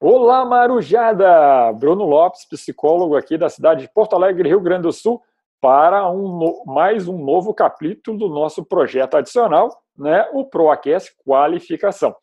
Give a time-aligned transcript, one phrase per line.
[0.00, 1.72] Olá, Marujada!
[1.72, 5.20] Bruno Lopes, psicólogo aqui da cidade de Porto Alegre, Rio Grande do Sul,
[5.60, 12.14] para um, mais um novo capítulo do nosso projeto adicional, né, o ProAquece Qualificação.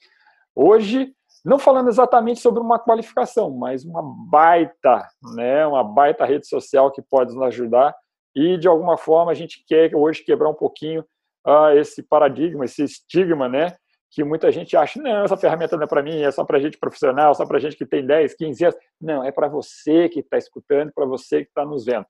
[0.55, 1.11] Hoje,
[1.43, 4.01] não falando exatamente sobre uma qualificação, mas uma
[4.31, 5.05] baita,
[5.35, 7.93] né, uma baita rede social que pode nos ajudar
[8.33, 11.01] e, de alguma forma, a gente quer hoje quebrar um pouquinho
[11.45, 13.75] uh, esse paradigma, esse estigma, né,
[14.09, 16.77] que muita gente acha, não, essa ferramenta não é para mim, é só para gente
[16.77, 18.77] profissional, só para gente que tem 10, 15 anos.
[19.01, 22.05] Não, é para você que está escutando, para você que está nos vendo.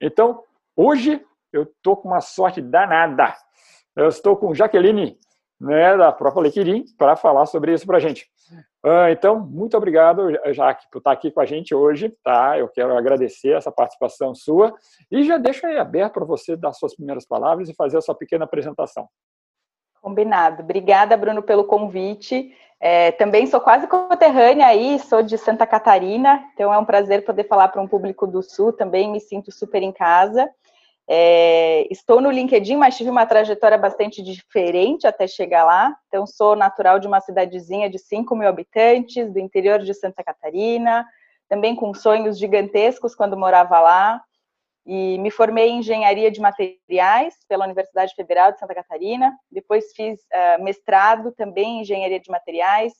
[0.00, 0.42] Então,
[0.76, 3.34] hoje eu estou com uma sorte danada.
[3.94, 5.18] Eu estou com Jaqueline,
[5.58, 8.28] né, da própria Lequirim, para falar sobre isso para a gente.
[8.84, 12.14] Uh, então, muito obrigado, Jaque, por estar aqui com a gente hoje.
[12.22, 12.58] Tá?
[12.58, 14.74] Eu quero agradecer essa participação sua
[15.10, 18.14] e já deixo aí aberto para você dar suas primeiras palavras e fazer a sua
[18.14, 19.08] pequena apresentação.
[20.06, 20.62] Combinado.
[20.62, 22.54] Obrigada, Bruno, pelo convite.
[22.78, 27.42] É, também sou quase conterrânea aí, sou de Santa Catarina, então é um prazer poder
[27.48, 30.48] falar para um público do Sul, também me sinto super em casa.
[31.08, 35.92] É, estou no LinkedIn, mas tive uma trajetória bastante diferente até chegar lá.
[36.06, 41.04] Então, sou natural de uma cidadezinha de 5 mil habitantes, do interior de Santa Catarina,
[41.48, 44.22] também com sonhos gigantescos quando morava lá
[44.86, 49.36] e me formei em engenharia de materiais pela Universidade Federal de Santa Catarina.
[49.50, 52.92] Depois fiz uh, mestrado também em engenharia de materiais.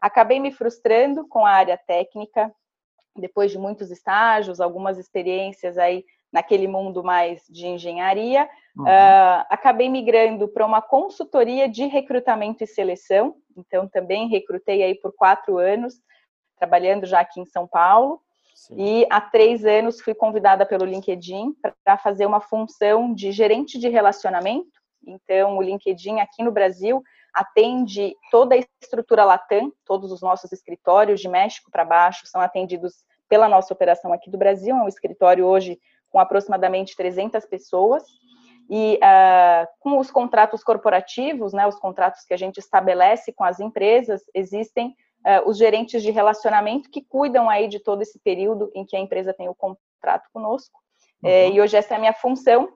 [0.00, 2.54] Acabei me frustrando com a área técnica,
[3.16, 8.48] depois de muitos estágios, algumas experiências aí naquele mundo mais de engenharia.
[8.76, 8.84] Uhum.
[8.84, 13.34] Uh, acabei migrando para uma consultoria de recrutamento e seleção.
[13.56, 15.94] Então, também recrutei aí por quatro anos,
[16.56, 18.20] trabalhando já aqui em São Paulo.
[18.62, 18.74] Sim.
[18.78, 23.88] E há três anos fui convidada pelo LinkedIn para fazer uma função de gerente de
[23.88, 24.70] relacionamento.
[25.04, 27.02] Então, o LinkedIn aqui no Brasil
[27.34, 33.04] atende toda a estrutura Latam, todos os nossos escritórios de México para baixo são atendidos
[33.28, 34.76] pela nossa operação aqui do Brasil.
[34.76, 38.04] É um escritório hoje com aproximadamente 300 pessoas.
[38.70, 43.58] E uh, com os contratos corporativos, né, os contratos que a gente estabelece com as
[43.58, 44.94] empresas, existem
[45.26, 49.00] uh, os gerentes de relacionamento que cuidam aí de todo esse período em que a
[49.00, 50.78] empresa tem o contrato conosco.
[51.22, 51.30] Uhum.
[51.30, 52.68] É, e hoje essa é a minha função.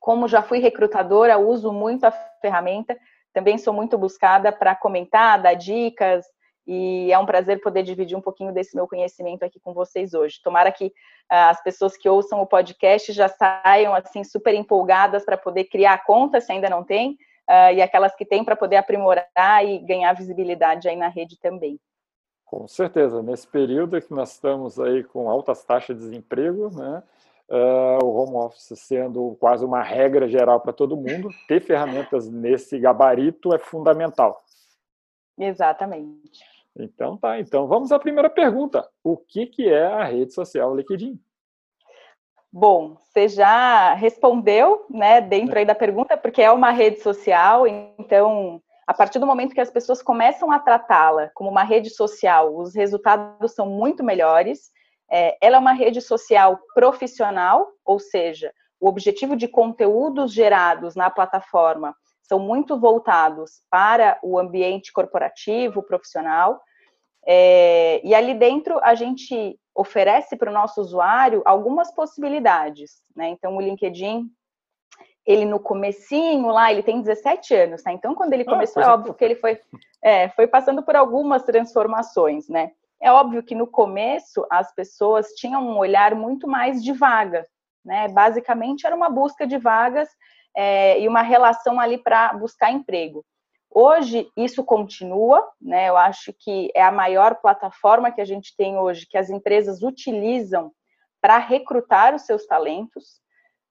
[0.00, 2.96] Como já fui recrutadora, uso muito a ferramenta,
[3.32, 6.24] também sou muito buscada para comentar, dar dicas,
[6.66, 10.40] e é um prazer poder dividir um pouquinho desse meu conhecimento aqui com vocês hoje.
[10.42, 10.90] Tomara que uh,
[11.50, 16.04] as pessoas que ouçam o podcast já saiam assim super empolgadas para poder criar a
[16.04, 17.16] conta, se ainda não tem,
[17.48, 21.78] uh, e aquelas que têm para poder aprimorar e ganhar visibilidade aí na rede também.
[22.44, 27.02] Com certeza, nesse período que nós estamos aí com altas taxas de desemprego, né,
[27.48, 32.78] uh, o home office sendo quase uma regra geral para todo mundo, ter ferramentas nesse
[32.78, 34.42] gabarito é fundamental.
[35.38, 36.44] Exatamente.
[36.76, 38.88] Então tá, então vamos à primeira pergunta.
[39.02, 41.18] O que, que é a rede social LinkedIn?
[42.54, 48.60] Bom, você já respondeu, né, dentro aí da pergunta, porque é uma rede social, então,
[48.86, 52.74] a partir do momento que as pessoas começam a tratá-la como uma rede social, os
[52.74, 54.70] resultados são muito melhores.
[55.10, 61.08] É, ela é uma rede social profissional, ou seja, o objetivo de conteúdos gerados na
[61.08, 66.60] plataforma são muito voltados para o ambiente corporativo, profissional.
[67.26, 73.28] É, e ali dentro a gente oferece para o nosso usuário algumas possibilidades, né?
[73.28, 74.30] Então o LinkedIn,
[75.24, 77.92] ele no comecinho lá, ele tem 17 anos, tá?
[77.92, 79.58] Então quando ele ah, começou, ah, é óbvio que ele foi,
[80.02, 82.72] é, foi passando por algumas transformações, né?
[83.00, 87.46] É óbvio que no começo as pessoas tinham um olhar muito mais de vaga,
[87.84, 88.08] né?
[88.08, 90.08] Basicamente era uma busca de vagas
[90.56, 93.24] é, e uma relação ali para buscar emprego.
[93.74, 95.88] Hoje isso continua, né?
[95.88, 99.82] Eu acho que é a maior plataforma que a gente tem hoje, que as empresas
[99.82, 100.70] utilizam
[101.20, 103.22] para recrutar os seus talentos.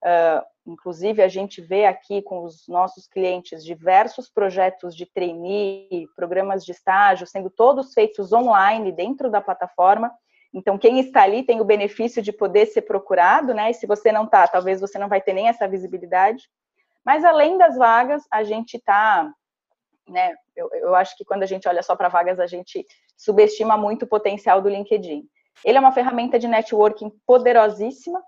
[0.04, 6.66] Uh, inclusive, a gente vê aqui com os nossos clientes diversos projetos de trainee, programas
[6.66, 10.12] de estágio, sendo todos feitos online dentro da plataforma.
[10.52, 13.70] Então, quem está ali tem o benefício de poder ser procurado, né?
[13.70, 16.50] E se você não está, talvez você não vai ter nem essa visibilidade.
[17.06, 19.32] Mas além das vagas, a gente está
[20.12, 20.36] né?
[20.56, 22.86] Eu, eu acho que quando a gente olha só para vagas, a gente
[23.18, 25.24] subestima muito o potencial do LinkedIn.
[25.64, 28.22] Ele é uma ferramenta de networking poderosíssima,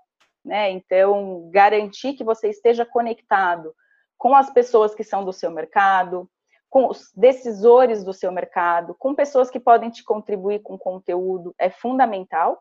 [0.44, 0.70] né?
[0.70, 3.74] Então, garantir que você esteja conectado
[4.16, 6.28] com as pessoas que são do seu mercado,
[6.68, 11.70] com os decisores do seu mercado, com pessoas que podem te contribuir com conteúdo, é
[11.70, 12.60] fundamental.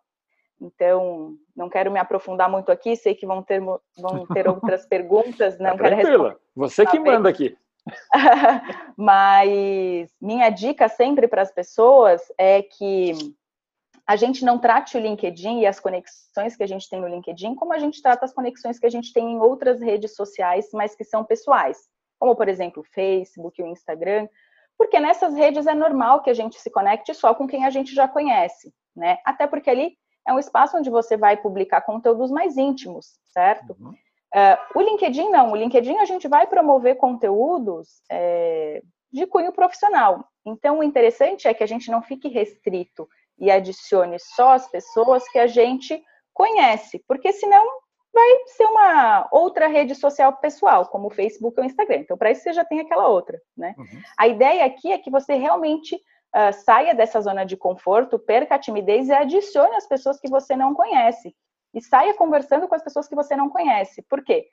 [0.61, 5.57] Então, não quero me aprofundar muito aqui, sei que vão ter, vão ter outras perguntas,
[5.57, 6.37] não tá quero responder.
[6.55, 7.57] Você que manda aqui.
[8.97, 13.35] Mas minha dica sempre para as pessoas é que
[14.05, 17.55] a gente não trate o LinkedIn e as conexões que a gente tem no LinkedIn
[17.55, 20.95] como a gente trata as conexões que a gente tem em outras redes sociais, mas
[20.95, 21.77] que são pessoais,
[22.19, 24.27] como por exemplo o Facebook, o Instagram,
[24.77, 27.93] porque nessas redes é normal que a gente se conecte só com quem a gente
[27.93, 29.19] já conhece, né?
[29.23, 29.97] Até porque ali
[30.27, 33.75] é um espaço onde você vai publicar conteúdos mais íntimos, certo?
[33.79, 33.93] Uhum.
[34.33, 38.81] Uh, o LinkedIn não, o LinkedIn a gente vai promover conteúdos é,
[39.11, 40.25] de cunho profissional.
[40.43, 43.07] Então, o interessante é que a gente não fique restrito
[43.37, 46.01] e adicione só as pessoas que a gente
[46.33, 47.63] conhece, porque senão
[48.13, 51.97] vai ser uma outra rede social pessoal, como o Facebook ou o Instagram.
[51.97, 53.73] Então, para isso você já tem aquela outra, né?
[53.77, 54.01] Uhum.
[54.17, 58.59] A ideia aqui é que você realmente uh, saia dessa zona de conforto, perca a
[58.59, 61.35] timidez e adicione as pessoas que você não conhece.
[61.73, 64.01] E saia conversando com as pessoas que você não conhece.
[64.03, 64.47] Por quê?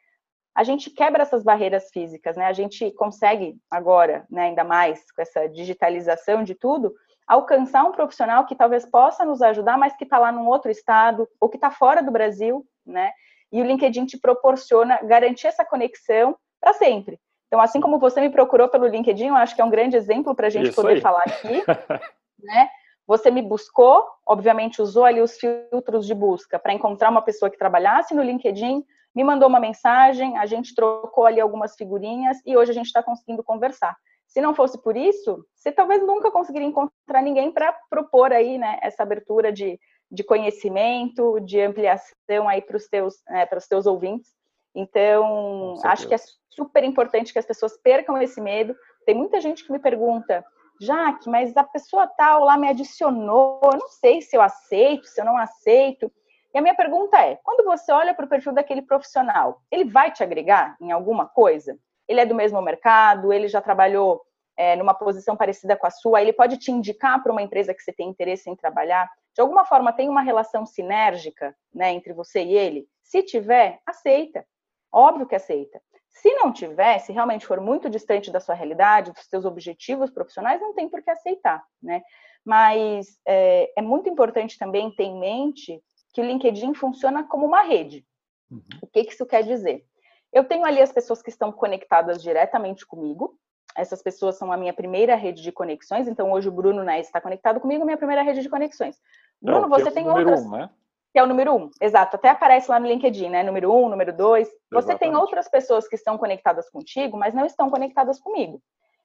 [0.55, 2.47] A gente quebra essas barreiras físicas, né?
[2.47, 6.95] A gente consegue agora, né, ainda mais com essa digitalização de tudo,
[7.27, 11.29] alcançar um profissional que talvez possa nos ajudar, mas que está lá num outro estado
[11.41, 13.13] ou que está fora do Brasil, né?
[13.53, 17.21] E o LinkedIn te proporciona garantir essa conexão para sempre.
[17.47, 20.35] Então, assim como você me procurou pelo LinkedIn, eu acho que é um grande exemplo
[20.35, 21.01] para a gente Isso poder aí.
[21.01, 21.63] falar aqui,
[22.43, 22.69] né?
[23.11, 27.59] Você me buscou, obviamente usou ali os filtros de busca para encontrar uma pessoa que
[27.59, 32.71] trabalhasse no LinkedIn, me mandou uma mensagem, a gente trocou ali algumas figurinhas e hoje
[32.71, 33.97] a gente está conseguindo conversar.
[34.29, 38.79] Se não fosse por isso, você talvez nunca conseguiria encontrar ninguém para propor aí, né,
[38.81, 39.77] essa abertura de,
[40.09, 44.31] de conhecimento, de ampliação aí para os teus, né, para os teus ouvintes.
[44.73, 46.19] Então, acho que é
[46.49, 48.73] super importante que as pessoas percam esse medo.
[49.05, 50.45] Tem muita gente que me pergunta,
[50.81, 55.21] Jaque, mas a pessoa tal lá me adicionou, eu não sei se eu aceito, se
[55.21, 56.11] eu não aceito.
[56.55, 60.11] E a minha pergunta é: quando você olha para o perfil daquele profissional, ele vai
[60.11, 61.79] te agregar em alguma coisa?
[62.11, 64.21] ele é do mesmo mercado, ele já trabalhou
[64.56, 67.81] é, numa posição parecida com a sua, ele pode te indicar para uma empresa que
[67.81, 69.09] você tem interesse em trabalhar.
[69.33, 72.88] De alguma forma, tem uma relação sinérgica né, entre você e ele?
[73.00, 74.44] Se tiver, aceita.
[74.91, 75.81] Óbvio que aceita.
[76.11, 80.61] Se não tiver, se realmente for muito distante da sua realidade, dos seus objetivos profissionais,
[80.61, 82.03] não tem por que aceitar, né?
[82.45, 87.62] Mas é, é muito importante também ter em mente que o LinkedIn funciona como uma
[87.62, 88.05] rede.
[88.51, 88.62] Uhum.
[88.83, 89.85] O que, que isso quer dizer?
[90.33, 93.37] Eu tenho ali as pessoas que estão conectadas diretamente comigo.
[93.77, 96.09] Essas pessoas são a minha primeira rede de conexões.
[96.09, 98.97] Então, hoje o Bruno né, está conectado comigo, minha primeira rede de conexões.
[99.41, 100.45] Bruno, Não, você é tem outras.
[100.45, 100.71] Um, né?
[101.12, 102.17] Que é o número um, exato.
[102.17, 103.43] Até aparece lá no LinkedIn, né?
[103.43, 104.49] Número um, número dois.
[104.71, 108.62] Você tem outras pessoas que estão conectadas contigo, mas não estão conectadas comigo.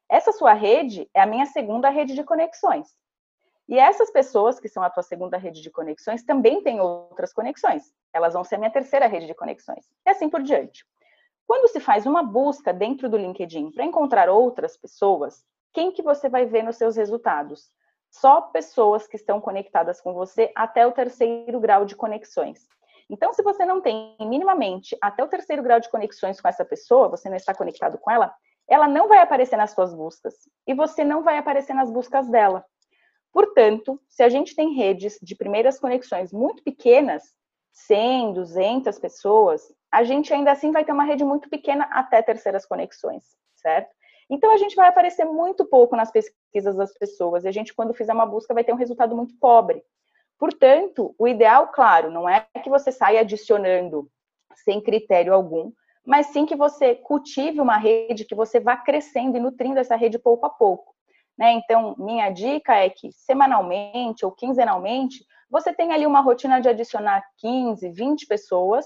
[0.10, 2.88] Essa sua rede é a minha segunda rede de conexões.
[3.68, 7.92] E essas pessoas que são a tua segunda rede de conexões também têm outras conexões.
[8.14, 9.86] Elas vão ser a minha terceira rede de conexões.
[10.06, 10.86] E assim por diante.
[11.48, 15.44] Quando se faz uma busca dentro do LinkedIn para encontrar outras pessoas,
[15.74, 17.72] quem que você vai ver nos seus resultados?
[18.20, 22.66] Só pessoas que estão conectadas com você até o terceiro grau de conexões.
[23.10, 27.10] Então, se você não tem minimamente até o terceiro grau de conexões com essa pessoa,
[27.10, 28.34] você não está conectado com ela,
[28.70, 30.34] ela não vai aparecer nas suas buscas
[30.66, 32.64] e você não vai aparecer nas buscas dela.
[33.34, 37.22] Portanto, se a gente tem redes de primeiras conexões muito pequenas,
[37.74, 42.66] 100, 200 pessoas, a gente ainda assim vai ter uma rede muito pequena até terceiras
[42.66, 43.24] conexões,
[43.56, 43.94] certo?
[44.30, 47.94] Então a gente vai aparecer muito pouco nas pesquisas das pessoas e a gente, quando
[47.94, 49.84] fizer uma busca, vai ter um resultado muito pobre.
[50.38, 54.10] Portanto, o ideal, claro, não é que você saia adicionando
[54.64, 55.72] sem critério algum,
[56.06, 60.20] mas sim que você cultive uma rede, que você vá crescendo e nutrindo essa rede
[60.20, 60.94] pouco a pouco.
[61.38, 61.54] Né?
[61.54, 67.24] Então, minha dica é que semanalmente ou quinzenalmente, você tem ali uma rotina de adicionar
[67.38, 68.86] 15, 20 pessoas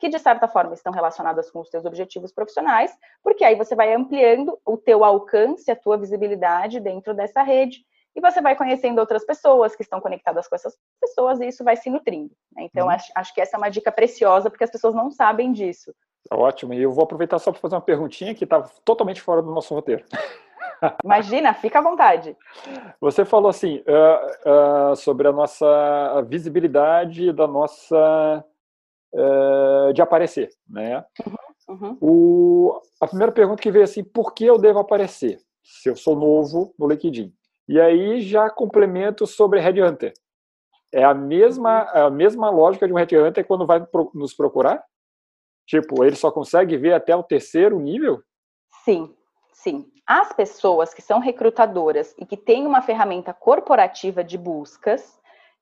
[0.00, 2.90] que de certa forma estão relacionadas com os teus objetivos profissionais,
[3.22, 7.84] porque aí você vai ampliando o teu alcance, a tua visibilidade dentro dessa rede,
[8.16, 11.76] e você vai conhecendo outras pessoas que estão conectadas com essas pessoas, e isso vai
[11.76, 12.34] se nutrindo.
[12.56, 12.64] Né?
[12.64, 12.92] Então, uhum.
[12.92, 15.94] acho, acho que essa é uma dica preciosa, porque as pessoas não sabem disso.
[16.28, 19.42] Tá ótimo, e eu vou aproveitar só para fazer uma perguntinha que está totalmente fora
[19.42, 20.04] do nosso roteiro.
[21.04, 22.34] Imagina, fica à vontade.
[23.00, 28.42] Você falou assim uh, uh, sobre a nossa visibilidade da nossa
[29.14, 31.04] uh, de aparecer, né?
[31.26, 31.98] Uhum, uhum.
[32.00, 35.40] O, a primeira pergunta que veio assim, por que eu devo aparecer?
[35.62, 37.32] Se eu sou novo no LinkedIn.
[37.68, 40.12] E aí já complemento sobre Headhunter.
[40.92, 42.06] É a mesma, uhum.
[42.06, 44.82] a mesma lógica de um Headhunter quando vai nos procurar?
[45.66, 48.20] Tipo, ele só consegue ver até o terceiro nível?
[48.84, 49.14] Sim,
[49.52, 49.86] sim.
[50.04, 55.20] As pessoas que são recrutadoras e que têm uma ferramenta corporativa de buscas,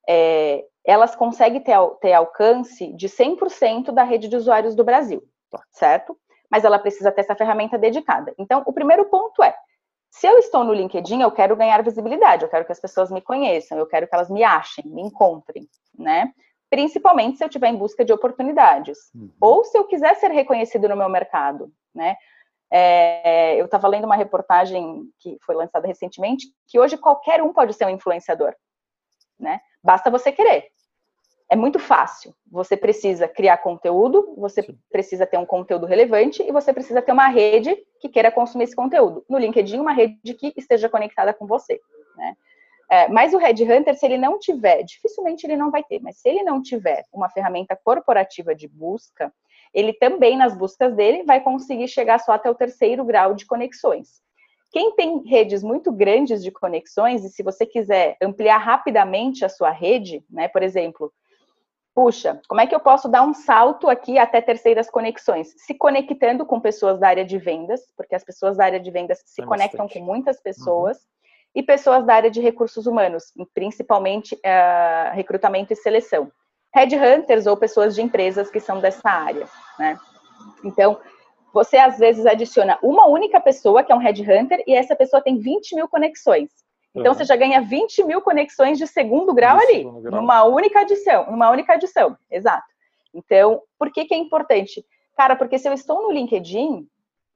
[0.09, 5.63] é, elas conseguem ter, ter alcance de 100% da rede de usuários do Brasil, tá.
[5.71, 6.17] certo?
[6.51, 8.35] Mas ela precisa ter essa ferramenta dedicada.
[8.39, 9.55] Então, o primeiro ponto é,
[10.11, 13.21] Se eu estou no LinkedIn, eu quero ganhar visibilidade, eu quero que as pessoas me
[13.21, 16.33] conheçam, eu quero que elas me achem, me encontrem, né?
[16.71, 18.99] Principalmente se eu estiver em busca de oportunidades.
[19.15, 19.31] Uhum.
[19.43, 22.17] Ou se eu quiser ser reconhecido no meu mercado, né?
[22.71, 27.75] É, eu estava lendo uma reportagem que foi lançada recentemente, que hoje qualquer um pode
[27.75, 28.55] ser um influenciador,
[29.39, 29.61] né?
[29.83, 30.67] Basta você querer.
[31.51, 32.35] É muito fácil.
[32.51, 34.79] Você precisa criar conteúdo, você Sim.
[34.91, 38.77] precisa ter um conteúdo relevante e você precisa ter uma rede que queira consumir esse
[38.77, 39.25] conteúdo.
[39.29, 41.81] No LinkedIn, uma rede que esteja conectada com você,
[42.17, 42.35] né?
[42.91, 46.17] É, mas o Red Hunter, se ele não tiver, dificilmente ele não vai ter, mas
[46.19, 49.31] se ele não tiver uma ferramenta corporativa de busca,
[49.75, 54.23] ele também, nas buscas dele, vai conseguir chegar só até o terceiro grau de conexões.
[54.71, 59.71] Quem tem redes muito grandes de conexões, e se você quiser ampliar rapidamente a sua
[59.71, 61.13] rede, né, por exemplo,
[61.95, 65.55] puxa, como é que eu posso dar um salto aqui até terceiras conexões?
[65.57, 69.23] Se conectando com pessoas da área de vendas, porque as pessoas da área de vendas
[69.25, 69.99] se é conectam bastante.
[69.99, 71.03] com muitas pessoas, uhum.
[71.57, 76.31] e pessoas da área de recursos humanos, principalmente uh, recrutamento e seleção
[76.75, 79.49] headhunters ou pessoas de empresas que são dessa área,
[79.79, 79.99] né?
[80.65, 80.99] Então,
[81.53, 85.39] você às vezes adiciona uma única pessoa, que é um headhunter, e essa pessoa tem
[85.39, 86.51] 20 mil conexões.
[86.95, 87.19] Então, uhum.
[87.19, 90.21] você já ganha 20 mil conexões de segundo grau de ali, segundo grau.
[90.21, 92.67] numa única adição, numa única adição, exato.
[93.15, 94.85] Então, por que que é importante?
[95.17, 96.87] Cara, porque se eu estou no LinkedIn,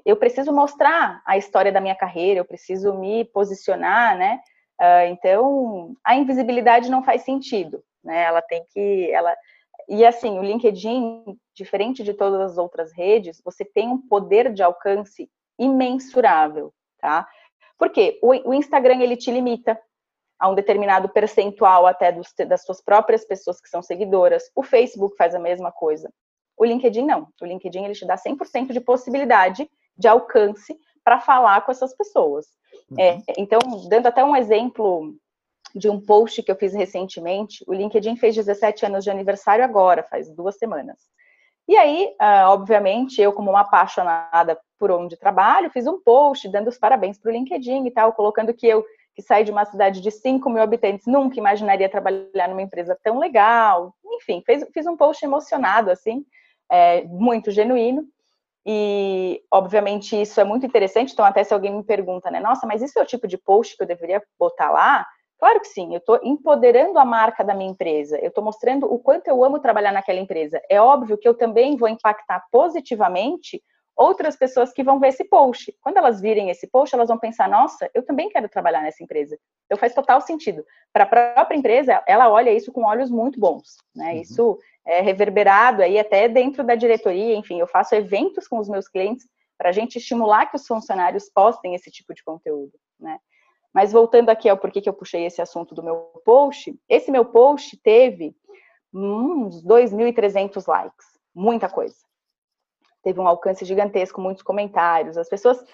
[0.04, 4.40] eu preciso mostrar a história da minha carreira, eu preciso me posicionar, né?
[4.80, 8.22] Uh, então, a invisibilidade não faz sentido né?
[8.24, 9.34] Ela tem que, ela
[9.88, 14.62] e assim, o LinkedIn, diferente de todas as outras redes, você tem um poder de
[14.62, 17.26] alcance imensurável, tá?
[17.78, 19.78] Porque o, o Instagram ele te limita
[20.38, 24.50] a um determinado percentual até dos, das suas próprias pessoas que são seguidoras.
[24.56, 26.12] O Facebook faz a mesma coisa.
[26.56, 27.28] O LinkedIn não.
[27.40, 32.46] O LinkedIn ele te dá 100% de possibilidade de alcance para falar com essas pessoas.
[32.98, 33.22] É, uhum.
[33.28, 33.58] É, então,
[33.88, 35.14] dando até um exemplo
[35.74, 37.64] de um post que eu fiz recentemente.
[37.66, 40.98] O LinkedIn fez 17 anos de aniversário agora, faz duas semanas.
[41.68, 46.68] E aí, uh, obviamente, eu, como uma apaixonada por onde trabalho, fiz um post dando
[46.68, 50.00] os parabéns para o LinkedIn e tal, colocando que eu, que saí de uma cidade
[50.00, 53.94] de 5 mil habitantes, nunca imaginaria trabalhar numa empresa tão legal.
[54.04, 56.24] Enfim, fez, fiz um post emocionado, assim,
[56.70, 58.04] é, muito genuíno.
[58.64, 61.12] E, obviamente, isso é muito interessante.
[61.12, 63.76] Então, até se alguém me pergunta, né, nossa, mas isso é o tipo de post
[63.76, 65.06] que eu deveria botar lá?
[65.42, 68.96] Claro que sim, eu estou empoderando a marca da minha empresa, eu estou mostrando o
[68.96, 70.62] quanto eu amo trabalhar naquela empresa.
[70.70, 73.60] É óbvio que eu também vou impactar positivamente
[73.96, 75.76] outras pessoas que vão ver esse post.
[75.80, 79.36] Quando elas virem esse post, elas vão pensar: nossa, eu também quero trabalhar nessa empresa.
[79.66, 80.64] Então faz total sentido.
[80.92, 83.78] Para a própria empresa, ela olha isso com olhos muito bons.
[83.96, 84.12] Né?
[84.12, 84.20] Uhum.
[84.20, 87.34] Isso é reverberado aí até dentro da diretoria.
[87.34, 89.26] Enfim, eu faço eventos com os meus clientes
[89.58, 92.78] para a gente estimular que os funcionários postem esse tipo de conteúdo.
[93.00, 93.18] Né?
[93.72, 97.24] Mas voltando aqui ao porquê que eu puxei esse assunto do meu post, esse meu
[97.24, 98.34] post teve
[98.92, 101.96] uns 2.300 likes, muita coisa.
[103.02, 105.16] Teve um alcance gigantesco, muitos comentários.
[105.16, 105.64] As pessoas,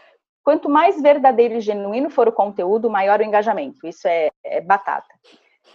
[0.43, 3.87] quanto mais verdadeiro e genuíno for o conteúdo, maior o engajamento.
[3.87, 5.09] Isso é, é batata.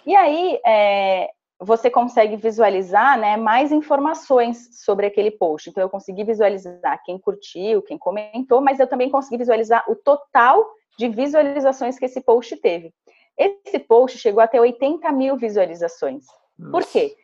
[0.05, 5.69] E aí, é, você consegue visualizar né, mais informações sobre aquele post.
[5.69, 10.65] Então, eu consegui visualizar quem curtiu, quem comentou, mas eu também consegui visualizar o total
[10.97, 12.93] de visualizações que esse post teve.
[13.37, 16.25] Esse post chegou até 80 mil visualizações.
[16.57, 16.71] Nossa.
[16.71, 17.15] Por quê?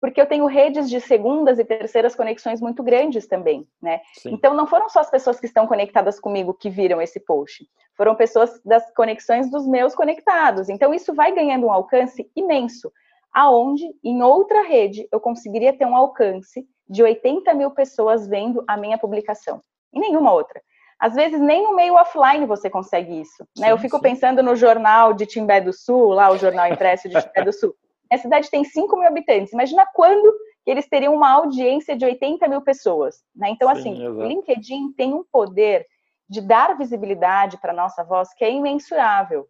[0.00, 4.00] Porque eu tenho redes de segundas e terceiras conexões muito grandes também, né?
[4.14, 4.34] Sim.
[4.34, 7.66] Então não foram só as pessoas que estão conectadas comigo que viram esse post,
[7.96, 10.68] foram pessoas das conexões dos meus conectados.
[10.68, 12.92] Então isso vai ganhando um alcance imenso,
[13.32, 18.76] aonde em outra rede eu conseguiria ter um alcance de 80 mil pessoas vendo a
[18.76, 19.60] minha publicação.
[19.92, 20.60] Em nenhuma outra.
[20.98, 23.46] Às vezes nem no meio offline você consegue isso.
[23.58, 23.66] Né?
[23.66, 24.02] Sim, eu fico sim.
[24.02, 27.74] pensando no jornal de Timbé do Sul, lá o jornal impresso de Timbé do Sul.
[28.10, 29.52] A cidade tem 5 mil habitantes.
[29.52, 30.32] Imagina quando
[30.64, 33.16] eles teriam uma audiência de 80 mil pessoas.
[33.34, 33.50] Né?
[33.50, 35.84] Então, sim, assim, o LinkedIn tem um poder
[36.28, 39.46] de dar visibilidade para a nossa voz que é imensurável.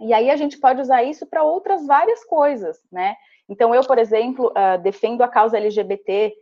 [0.00, 3.14] E aí a gente pode usar isso para outras várias coisas, né?
[3.48, 6.32] Então, eu, por exemplo, uh, defendo a causa LGBT,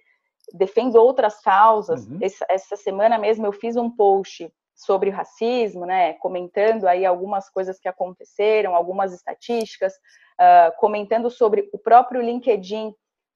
[0.52, 2.07] defendo outras causas.
[2.07, 2.19] Uhum.
[2.21, 7.50] Essa, essa, semana mesmo eu fiz um post sobre o racismo, né, comentando aí algumas
[7.50, 12.95] coisas que aconteceram, algumas estatísticas, uh, comentando sobre o próprio LinkedIn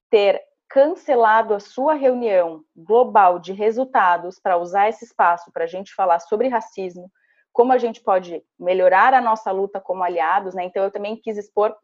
[0.08, 5.94] ter cancelado a sua reunião global de resultados para usar esse espaço para a gente
[5.94, 7.10] falar sobre racismo,
[7.52, 10.64] como a gente pode melhorar a nossa luta como aliados, né?
[10.64, 11.76] Então eu também quis expor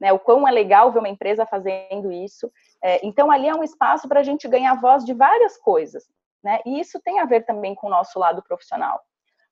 [0.00, 2.50] né, o quão é legal ver uma empresa fazendo isso.
[2.82, 6.04] É, então, ali é um espaço para a gente ganhar voz de várias coisas,
[6.42, 6.60] né?
[6.66, 9.00] E isso tem a ver também com o nosso lado profissional.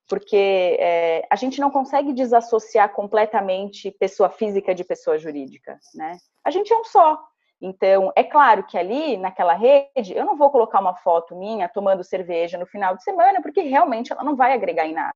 [0.08, 6.18] porque é, a gente não consegue desassociar completamente pessoa física de pessoa jurídica, né?
[6.44, 7.18] A gente é um só.
[7.60, 12.04] Então, é claro que ali, naquela rede, eu não vou colocar uma foto minha tomando
[12.04, 15.14] cerveja no final de semana, porque realmente ela não vai agregar em nada.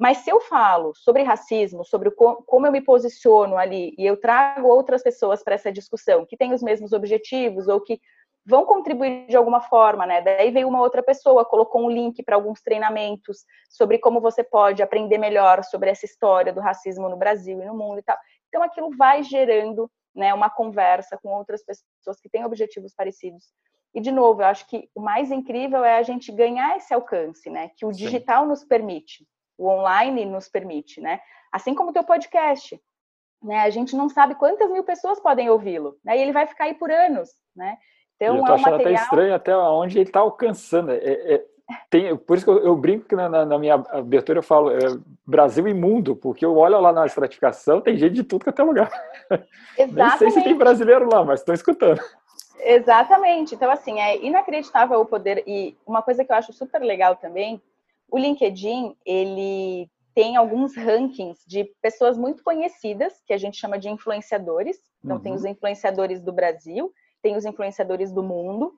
[0.00, 4.66] Mas se eu falo sobre racismo, sobre como eu me posiciono ali, e eu trago
[4.66, 8.00] outras pessoas para essa discussão, que têm os mesmos objetivos, ou que
[8.46, 10.22] vão contribuir de alguma forma, né?
[10.22, 14.82] Daí veio uma outra pessoa, colocou um link para alguns treinamentos sobre como você pode
[14.82, 18.16] aprender melhor sobre essa história do racismo no Brasil e no mundo e tal.
[18.48, 23.52] Então aquilo vai gerando, né, uma conversa com outras pessoas que têm objetivos parecidos.
[23.94, 27.50] E de novo, eu acho que o mais incrível é a gente ganhar esse alcance,
[27.50, 28.48] né, que o digital Sim.
[28.48, 29.26] nos permite,
[29.60, 31.20] o online nos permite, né?
[31.52, 32.80] Assim como o teu podcast,
[33.42, 33.60] né?
[33.60, 36.16] A gente não sabe quantas mil pessoas podem ouvi-lo, né?
[36.16, 37.76] E ele vai ficar aí por anos, né?
[38.16, 38.94] Então, eu tô é um achando material...
[38.94, 40.92] até estranho até onde ele está alcançando.
[40.92, 41.44] É, é,
[41.90, 44.78] tem, por isso que eu, eu brinco que na, na, minha abertura eu falo é,
[45.26, 48.90] Brasil imundo, porque eu olho lá na estratificação, tem gente de tudo que até lugar.
[49.76, 49.94] Exatamente.
[49.94, 52.00] Nem sei se tem brasileiro lá, mas estou escutando.
[52.58, 53.54] Exatamente.
[53.54, 55.42] Então, assim, é inacreditável o poder.
[55.46, 57.60] E uma coisa que eu acho super legal também,
[58.10, 63.88] o LinkedIn, ele tem alguns rankings de pessoas muito conhecidas, que a gente chama de
[63.88, 64.78] influenciadores.
[65.04, 65.22] Então, uhum.
[65.22, 68.74] tem os influenciadores do Brasil, tem os influenciadores do mundo.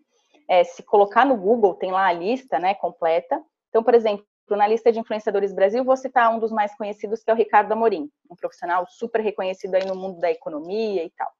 [0.49, 3.43] É, se colocar no Google, tem lá a lista né, completa.
[3.71, 7.31] Então, por exemplo, na lista de influenciadores Brasil, vou citar um dos mais conhecidos, que
[7.31, 11.31] é o Ricardo Amorim, um profissional super reconhecido aí no mundo da economia e tal.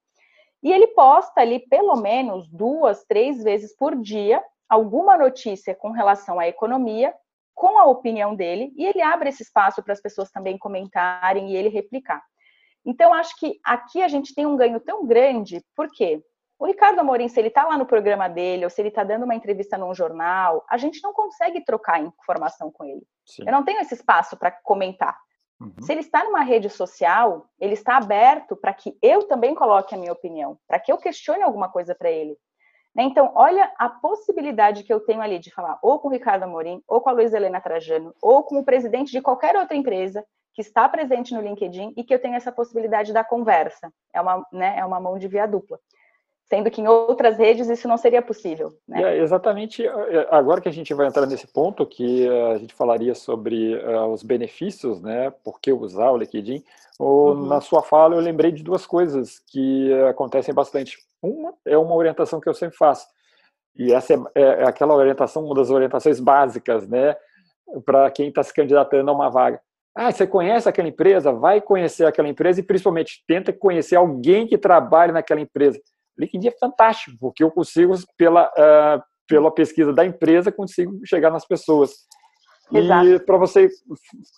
[0.63, 6.41] E ele posta ali pelo menos duas, três vezes por dia alguma notícia com relação
[6.41, 7.15] à economia,
[7.63, 11.57] com a opinião dele, e ele abre esse espaço para as pessoas também comentarem e
[11.57, 12.21] ele replicar.
[12.85, 16.21] Então, acho que aqui a gente tem um ganho tão grande, por quê?
[16.59, 19.23] O Ricardo Amorim, se ele está lá no programa dele, ou se ele está dando
[19.23, 23.07] uma entrevista num jornal, a gente não consegue trocar informação com ele.
[23.25, 23.45] Sim.
[23.47, 25.17] Eu não tenho esse espaço para comentar.
[25.61, 25.73] Uhum.
[25.83, 29.99] Se ele está numa rede social, ele está aberto para que eu também coloque a
[29.99, 32.37] minha opinião, para que eu questione alguma coisa para ele.
[32.95, 33.05] Né?
[33.05, 36.83] Então, olha a possibilidade que eu tenho ali de falar ou com o Ricardo Amorim,
[36.87, 40.25] ou com a Luiz Helena Trajano, ou com o presidente de qualquer outra empresa
[40.55, 43.91] que está presente no LinkedIn e que eu tenho essa possibilidade da conversa.
[44.13, 45.79] É uma, né, é uma mão de via dupla
[46.49, 48.75] sendo que em outras redes isso não seria possível.
[48.87, 49.03] Né?
[49.03, 53.15] É exatamente é, agora que a gente vai entrar nesse ponto, que a gente falaria
[53.15, 55.31] sobre uh, os benefícios, né?
[55.43, 56.63] Por que usar o LinkedIn?
[56.99, 57.47] Ou, uhum.
[57.47, 60.99] Na sua fala, eu lembrei de duas coisas que acontecem bastante.
[61.23, 63.07] Uma é uma orientação que eu sempre faço,
[63.77, 67.17] e essa é, é, é aquela orientação, uma das orientações básicas, né?
[67.85, 69.61] Para quem está se candidatando a uma vaga.
[69.95, 71.33] Ah, você conhece aquela empresa?
[71.33, 75.81] Vai conhecer aquela empresa e principalmente tenta conhecer alguém que trabalhe naquela empresa
[76.19, 81.47] LinkedIn é fantástico, porque eu consigo, pela, uh, pela pesquisa da empresa, consigo chegar nas
[81.47, 81.93] pessoas.
[82.73, 83.07] Exato.
[83.07, 83.69] E para você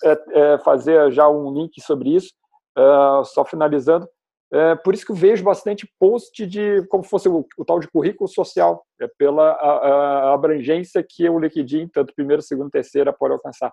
[0.05, 2.33] é, é, fazer já um link sobre isso,
[2.77, 4.09] uh, só finalizando,
[4.53, 7.89] é, por isso que eu vejo bastante post de como fosse o, o tal de
[7.89, 13.35] currículo social, é pela a, a abrangência que o LinkedIn, tanto primeiro, segundo, terceira, pode
[13.35, 13.73] alcançar.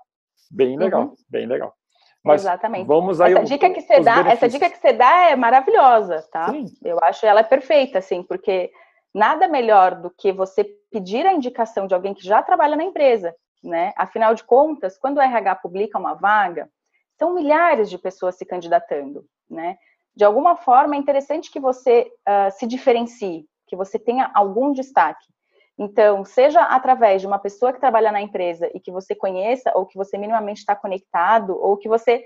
[0.50, 1.16] Bem legal, uhum.
[1.30, 1.72] bem legal.
[2.24, 2.86] Mas Exatamente.
[2.86, 4.44] Vamos aí essa dica que você dá, benefícios.
[4.44, 6.52] essa dica que você dá é maravilhosa, tá?
[6.52, 6.66] Sim.
[6.84, 8.72] Eu acho ela é perfeita, assim, porque
[9.14, 13.36] nada melhor do que você pedir a indicação de alguém que já trabalha na empresa,
[13.64, 13.92] né?
[13.98, 16.70] Afinal de contas, quando o RH publica uma vaga,
[17.18, 19.78] são milhares de pessoas se candidatando, né?
[20.16, 25.26] De alguma forma, é interessante que você uh, se diferencie, que você tenha algum destaque.
[25.82, 29.84] Então, seja através de uma pessoa que trabalha na empresa e que você conheça, ou
[29.84, 32.24] que você minimamente está conectado, ou que você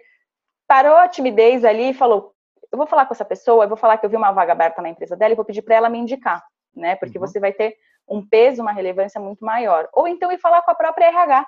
[0.67, 2.33] parou a timidez ali e falou:
[2.69, 4.81] eu vou falar com essa pessoa, eu vou falar que eu vi uma vaga aberta
[4.81, 6.43] na empresa dela e vou pedir para ela me indicar,
[6.75, 6.97] né?
[6.97, 7.25] Porque uhum.
[7.25, 9.87] você vai ter um peso, uma relevância muito maior.
[9.93, 11.47] Ou então ir falar com a própria RH.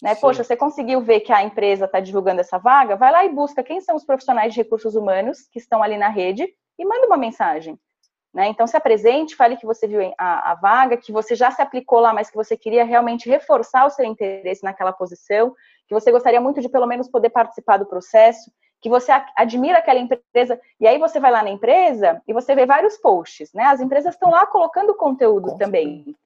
[0.00, 0.14] Né?
[0.14, 2.94] Poxa, você conseguiu ver que a empresa está divulgando essa vaga?
[2.94, 6.08] Vai lá e busca quem são os profissionais de recursos humanos que estão ali na
[6.08, 7.76] rede e manda uma mensagem.
[8.32, 8.48] Né?
[8.48, 11.98] Então, se apresente, fale que você viu a, a, vaga, que você já se aplicou
[11.98, 15.54] lá, mas que você queria realmente reforçar o seu interesse naquela posição,
[15.88, 19.98] que você gostaria muito de pelo menos poder participar do processo, que você admira aquela
[19.98, 23.64] empresa, e aí você vai lá na empresa e você vê vários posts, né?
[23.64, 26.16] As empresas estão lá colocando conteúdo também.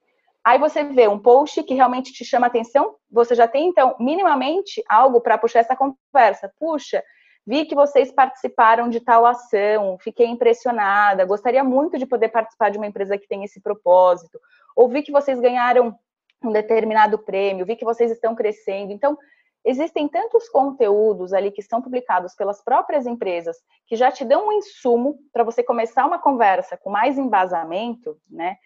[0.44, 4.84] Aí você vê um post que realmente te chama atenção, você já tem, então, minimamente
[4.88, 6.52] algo para puxar essa conversa.
[6.60, 7.02] Puxa,
[7.46, 12.78] Vi que vocês participaram de tal ação, fiquei impressionada, gostaria muito de poder participar de
[12.78, 14.40] uma empresa que tem esse propósito.
[14.74, 15.94] Ou vi que vocês ganharam
[16.42, 18.92] um determinado prêmio, vi que vocês estão crescendo.
[18.92, 19.18] Então,
[19.64, 24.52] existem tantos conteúdos ali que são publicados pelas próprias empresas que já te dão um
[24.52, 28.56] insumo para você começar uma conversa com mais embasamento, né?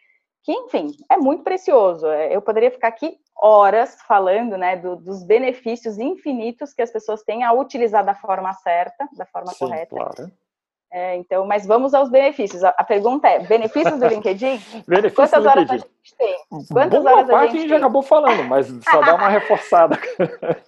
[0.43, 2.07] Que, enfim, é muito precioso.
[2.07, 7.23] É, eu poderia ficar aqui horas falando né, do, dos benefícios infinitos que as pessoas
[7.23, 9.95] têm a utilizar da forma certa, da forma Sim, correta.
[9.95, 10.33] Claro.
[10.91, 12.65] É, então, mas vamos aos benefícios.
[12.65, 14.59] A, a pergunta é: benefícios do LinkedIn?
[14.87, 15.85] benefícios Quantas do horas LinkedIn.
[15.85, 16.39] a gente tem?
[16.73, 19.29] Quantas Boa horas parte a gente, a gente já acabou falando, mas só dá uma
[19.31, 19.99] reforçada.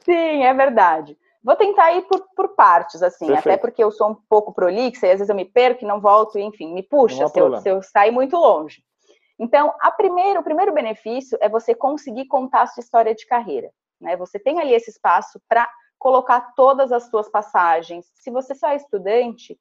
[0.05, 1.17] Sim, é verdade.
[1.43, 3.49] Vou tentar ir por, por partes, assim, Perfeito.
[3.49, 5.99] até porque eu sou um pouco prolixa e às vezes eu me perco e não
[5.99, 8.83] volto, enfim, me puxa se eu, se eu sair muito longe.
[9.41, 13.73] Então, a o primeiro benefício é você conseguir contar a sua história de carreira.
[13.99, 14.15] Né?
[14.17, 15.67] Você tem ali esse espaço para
[15.99, 18.05] colocar todas as suas passagens.
[18.17, 19.59] Se você só é estudante,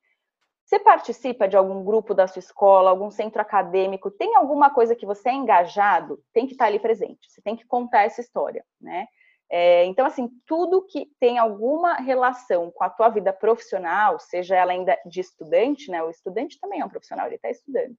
[0.65, 5.05] você participa de algum grupo da sua escola, algum centro acadêmico, tem alguma coisa que
[5.05, 7.31] você é engajado, tem que estar ali presente.
[7.31, 9.07] Você tem que contar essa história, né?
[9.49, 14.73] É, então, assim, tudo que tem alguma relação com a tua vida profissional, seja ela
[14.73, 16.03] ainda de estudante, né?
[16.03, 17.95] O estudante também é um profissional, ele está estudando.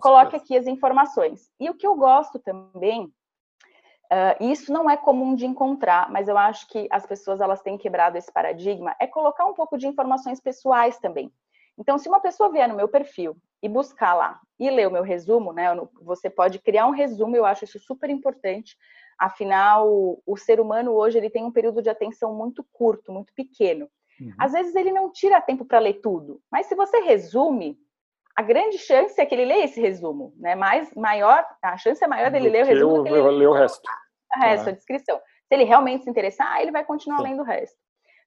[0.00, 1.50] Coloque aqui as informações.
[1.58, 6.36] E o que eu gosto também, uh, isso não é comum de encontrar, mas eu
[6.36, 10.40] acho que as pessoas elas têm quebrado esse paradigma, é colocar um pouco de informações
[10.40, 11.32] pessoais também.
[11.78, 15.02] Então, se uma pessoa vier no meu perfil e buscar lá e ler o meu
[15.02, 15.66] resumo, né?
[16.02, 18.76] Você pode criar um resumo, eu acho isso super importante
[19.20, 23.86] Afinal, o ser humano hoje ele tem um período de atenção muito curto, muito pequeno.
[24.18, 24.32] Uhum.
[24.38, 27.78] Às vezes ele não tira tempo para ler tudo, mas se você resume,
[28.40, 30.54] a grande chance é que ele leia esse resumo, né?
[30.54, 33.52] Mais maior, a chance é maior dele ler o resumo do que ele ler o
[33.52, 33.86] resto.
[34.34, 34.70] O resto, ah.
[34.70, 35.18] a descrição.
[35.18, 37.24] Se ele realmente se interessar, ele vai continuar Sim.
[37.24, 37.76] lendo o resto.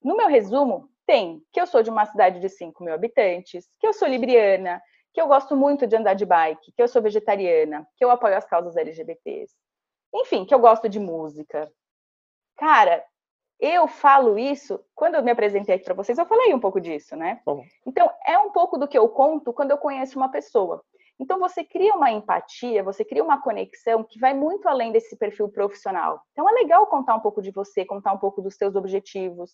[0.03, 3.87] No meu resumo, tem que eu sou de uma cidade de 5 mil habitantes, que
[3.87, 4.79] eu sou libriana,
[5.15, 8.37] que eu gosto muito de andar de bike, que eu sou vegetariana, que eu apoio
[8.37, 9.51] as causas LGBTs,
[10.13, 11.67] enfim, que eu gosto de música.
[12.55, 13.03] Cara,
[13.65, 17.15] eu falo isso, quando eu me apresentei aqui para vocês, eu falei um pouco disso,
[17.15, 17.39] né?
[17.45, 17.63] Bom.
[17.87, 20.83] Então, é um pouco do que eu conto quando eu conheço uma pessoa.
[21.17, 25.47] Então, você cria uma empatia, você cria uma conexão que vai muito além desse perfil
[25.47, 26.21] profissional.
[26.33, 29.51] Então, é legal contar um pouco de você, contar um pouco dos seus objetivos,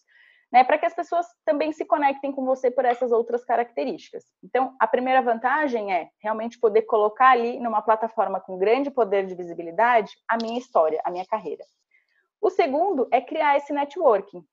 [0.52, 4.24] né, para que as pessoas também se conectem com você por essas outras características.
[4.44, 9.36] Então, a primeira vantagem é realmente poder colocar ali numa plataforma com grande poder de
[9.36, 11.64] visibilidade a minha história, a minha carreira.
[12.42, 14.44] O segundo é criar esse networking,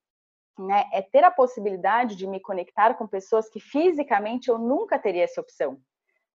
[0.59, 0.85] né?
[0.93, 5.41] É ter a possibilidade de me conectar com pessoas que fisicamente eu nunca teria essa
[5.41, 5.79] opção,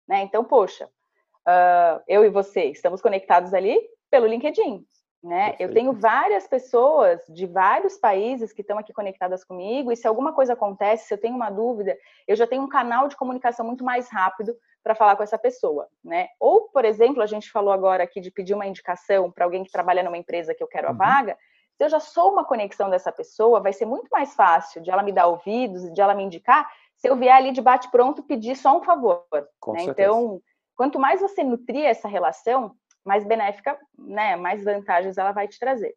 [0.07, 0.23] né?
[0.23, 3.79] Então, poxa, uh, eu e você estamos conectados ali
[4.11, 4.87] pelo LinkedIn.
[5.23, 5.55] Né?
[5.59, 10.33] Eu tenho várias pessoas de vários países que estão aqui conectadas comigo, e se alguma
[10.33, 11.95] coisa acontece, se eu tenho uma dúvida,
[12.27, 15.89] eu já tenho um canal de comunicação muito mais rápido para falar com essa pessoa,
[16.03, 16.29] né?
[16.39, 19.71] Ou, por exemplo, a gente falou agora aqui de pedir uma indicação para alguém que
[19.71, 20.97] trabalha numa empresa que eu quero a uhum.
[20.97, 21.37] vaga,
[21.81, 25.03] se eu já sou uma conexão dessa pessoa, vai ser muito mais fácil de ela
[25.03, 28.77] me dar ouvidos, de ela me indicar, se eu vier ali de bate-pronto pedir só
[28.77, 29.25] um favor.
[29.33, 29.85] Né?
[29.85, 30.43] Então,
[30.77, 35.95] quanto mais você nutrir essa relação, mais benéfica, né, mais vantagens ela vai te trazer.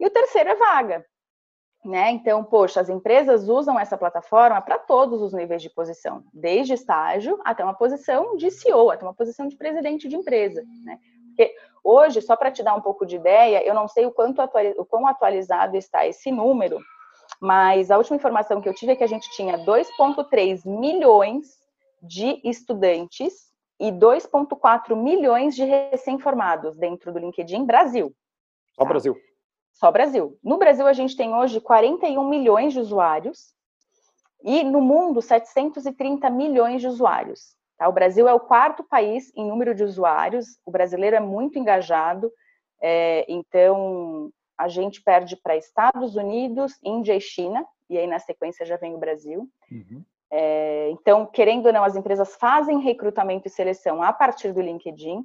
[0.00, 1.04] E o terceiro é vaga.
[1.84, 2.10] Né?
[2.10, 7.38] Então, poxa, as empresas usam essa plataforma para todos os níveis de posição, desde estágio
[7.44, 10.64] até uma posição de CEO, até uma posição de presidente de empresa.
[10.84, 10.98] Né?
[11.28, 14.42] Porque hoje, só para te dar um pouco de ideia, eu não sei o, quanto
[14.76, 16.80] o quão atualizado está esse número,
[17.40, 21.58] mas a última informação que eu tive é que a gente tinha 2,3 milhões
[22.02, 28.12] de estudantes e 2,4 milhões de recém-formados dentro do LinkedIn Brasil.
[28.74, 28.88] Só tá?
[28.88, 29.16] Brasil.
[29.78, 30.36] Só Brasil.
[30.42, 33.54] No Brasil, a gente tem hoje 41 milhões de usuários
[34.42, 37.56] e no mundo, 730 milhões de usuários.
[37.76, 37.88] Tá?
[37.88, 42.32] O Brasil é o quarto país em número de usuários, o brasileiro é muito engajado,
[42.82, 48.66] é, então a gente perde para Estados Unidos, Índia e China, e aí na sequência
[48.66, 49.48] já vem o Brasil.
[49.70, 50.02] Uhum.
[50.28, 55.24] É, então, querendo ou não, as empresas fazem recrutamento e seleção a partir do LinkedIn,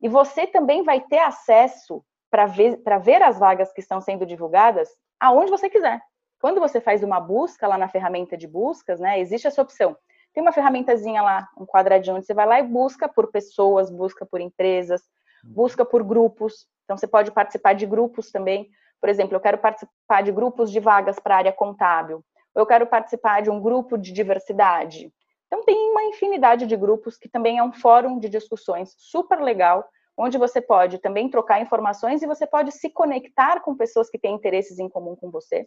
[0.00, 4.88] e você também vai ter acesso para ver, ver as vagas que estão sendo divulgadas
[5.18, 6.00] aonde você quiser.
[6.40, 9.96] Quando você faz uma busca lá na ferramenta de buscas, né, existe essa opção.
[10.32, 14.24] Tem uma ferramentazinha lá, um quadradinho, onde você vai lá e busca por pessoas, busca
[14.24, 15.02] por empresas,
[15.44, 15.52] uhum.
[15.52, 16.66] busca por grupos.
[16.84, 18.70] Então, você pode participar de grupos também.
[19.00, 22.86] Por exemplo, eu quero participar de grupos de vagas para a área contábil eu quero
[22.86, 25.12] participar de um grupo de diversidade.
[25.46, 29.84] Então, tem uma infinidade de grupos que também é um fórum de discussões super legal,
[30.16, 34.34] onde você pode também trocar informações e você pode se conectar com pessoas que têm
[34.34, 35.64] interesses em comum com você.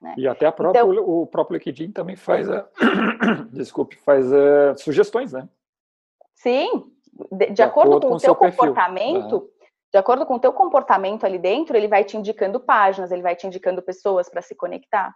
[0.00, 0.14] Né?
[0.16, 2.68] E até própria, então, o próprio LinkedIn também faz, a,
[3.52, 5.48] desculpe, faz a, sugestões, né?
[6.34, 6.90] Sim,
[7.32, 9.48] de, de, de acordo, acordo, com, com o seu comportamento, uhum.
[9.92, 13.36] de acordo com o teu comportamento ali dentro, ele vai te indicando páginas, ele vai
[13.36, 15.14] te indicando pessoas para se conectar.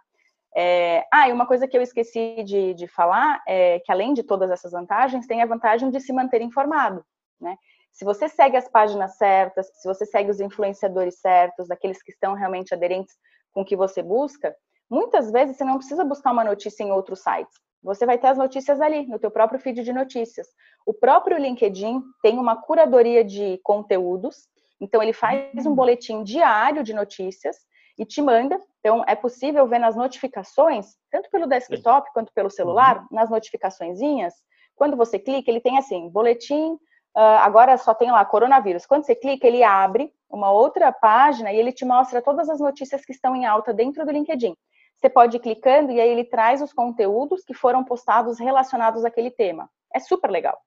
[0.57, 4.23] É, ah, e uma coisa que eu esqueci de, de falar é que, além de
[4.23, 7.03] todas essas vantagens, tem a vantagem de se manter informado.
[7.41, 7.57] Né?
[7.95, 12.33] Se você segue as páginas certas, se você segue os influenciadores certos, aqueles que estão
[12.33, 13.15] realmente aderentes
[13.53, 14.53] com o que você busca,
[14.89, 17.57] muitas vezes você não precisa buscar uma notícia em outros sites.
[17.81, 20.45] Você vai ter as notícias ali, no teu próprio feed de notícias.
[20.85, 24.49] O próprio LinkedIn tem uma curadoria de conteúdos,
[24.81, 27.55] então ele faz um boletim diário de notícias
[27.97, 28.59] e te manda.
[28.81, 33.07] Então é possível ver nas notificações, tanto pelo desktop quanto pelo celular, uhum.
[33.11, 34.33] nas notificaçõezinhas,
[34.75, 36.77] quando você clica, ele tem assim, boletim
[37.15, 38.85] agora só tem lá coronavírus.
[38.85, 43.05] Quando você clica, ele abre uma outra página e ele te mostra todas as notícias
[43.05, 44.55] que estão em alta dentro do LinkedIn.
[44.95, 49.31] Você pode ir clicando e aí ele traz os conteúdos que foram postados relacionados àquele
[49.31, 49.69] tema.
[49.93, 50.57] É super legal.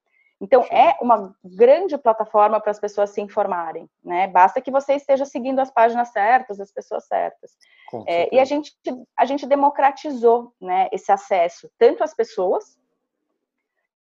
[0.41, 4.29] Então, é uma grande plataforma para as pessoas se informarem, né?
[4.29, 7.57] Basta que você esteja seguindo as páginas certas, as pessoas certas.
[8.07, 8.73] É, e a gente,
[9.17, 12.78] a gente democratizou né, esse acesso, tanto às pessoas,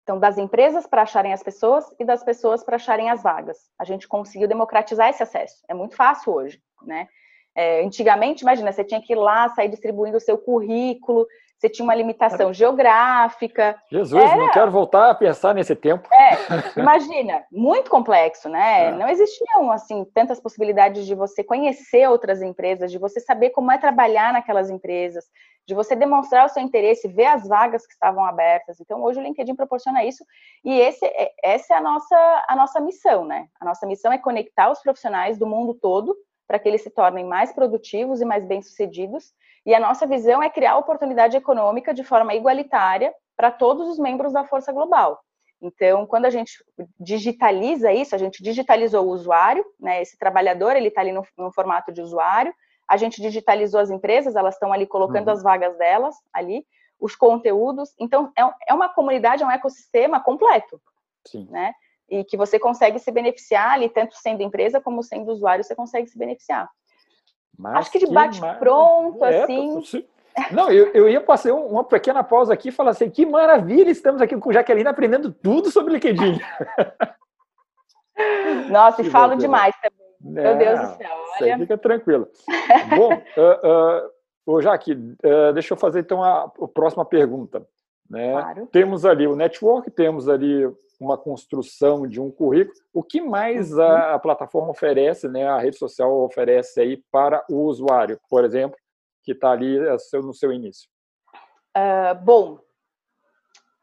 [0.05, 3.57] então, das empresas para acharem as pessoas e das pessoas para acharem as vagas.
[3.77, 5.63] A gente conseguiu democratizar esse acesso.
[5.67, 7.07] É muito fácil hoje, né?
[7.55, 11.25] É, antigamente, imagina, você tinha que ir lá, sair distribuindo o seu currículo,
[11.57, 13.79] você tinha uma limitação geográfica.
[13.89, 14.37] Jesus, Era...
[14.37, 16.07] não quero voltar a pensar nesse tempo.
[16.13, 18.87] É, imagina, muito complexo, né?
[18.87, 18.91] É.
[18.91, 23.77] Não existiam, assim, tantas possibilidades de você conhecer outras empresas, de você saber como é
[23.77, 25.25] trabalhar naquelas empresas,
[25.65, 28.79] de você demonstrar o seu interesse, ver as vagas que estavam abertas.
[28.79, 30.23] Então, hoje o LinkedIn proporciona isso
[30.63, 33.47] e esse, é, essa é a nossa, a nossa missão, né?
[33.59, 36.15] A nossa missão é conectar os profissionais do mundo todo
[36.47, 39.33] para que eles se tornem mais produtivos e mais bem-sucedidos.
[39.65, 44.33] E a nossa visão é criar oportunidade econômica de forma igualitária para todos os membros
[44.33, 45.19] da força global.
[45.61, 46.63] Então, quando a gente
[46.99, 50.01] digitaliza isso, a gente digitalizou o usuário, né?
[50.01, 52.53] Esse trabalhador ele está ali no, no, formato de usuário.
[52.87, 55.33] A gente digitalizou as empresas, elas estão ali colocando uhum.
[55.33, 56.65] as vagas delas ali,
[56.99, 57.95] os conteúdos.
[57.99, 60.79] Então, é, é uma comunidade, é um ecossistema completo,
[61.25, 61.47] Sim.
[61.49, 61.73] né?
[62.09, 66.07] E que você consegue se beneficiar ali, tanto sendo empresa como sendo usuário, você consegue
[66.07, 66.69] se beneficiar.
[67.57, 70.05] Mas Acho que de bate-pronto, é, assim.
[70.51, 74.21] Não, eu, eu ia passar uma pequena pausa aqui e falar assim: que maravilha, estamos
[74.21, 76.39] aqui com Jaqueline aprendendo tudo sobre LinkedIn.
[78.69, 80.05] Nossa, e falo demais também.
[80.19, 81.09] Meu é, Deus do céu.
[81.41, 81.57] Olha.
[81.59, 82.27] Fica tranquilo.
[82.95, 83.13] Bom,
[84.47, 87.65] uh, uh, Jaque, uh, deixa eu fazer então a próxima pergunta.
[88.09, 88.31] Né?
[88.31, 88.67] Claro.
[88.67, 90.65] Temos ali o network, temos ali
[90.99, 92.77] uma construção de um currículo.
[92.93, 93.81] O que mais uhum.
[93.81, 98.77] a, a, plataforma oferece, né, a rede social oferece aí para o usuário, por exemplo,
[99.23, 100.89] que está ali é, no seu início?
[101.75, 102.59] Uh, bom,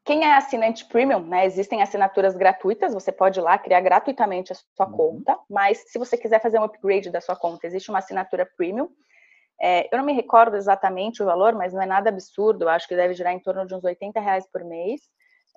[0.04, 4.54] quem é assinante premium, né, existem assinaturas gratuitas, você pode ir lá criar gratuitamente a
[4.54, 4.92] sua uhum.
[4.92, 8.88] conta, mas se você quiser fazer um upgrade da sua conta, existe uma assinatura premium.
[9.62, 12.88] É, eu não me recordo exatamente o valor, mas não é nada absurdo, eu acho
[12.88, 15.00] que deve girar em torno de uns 80 reais por mês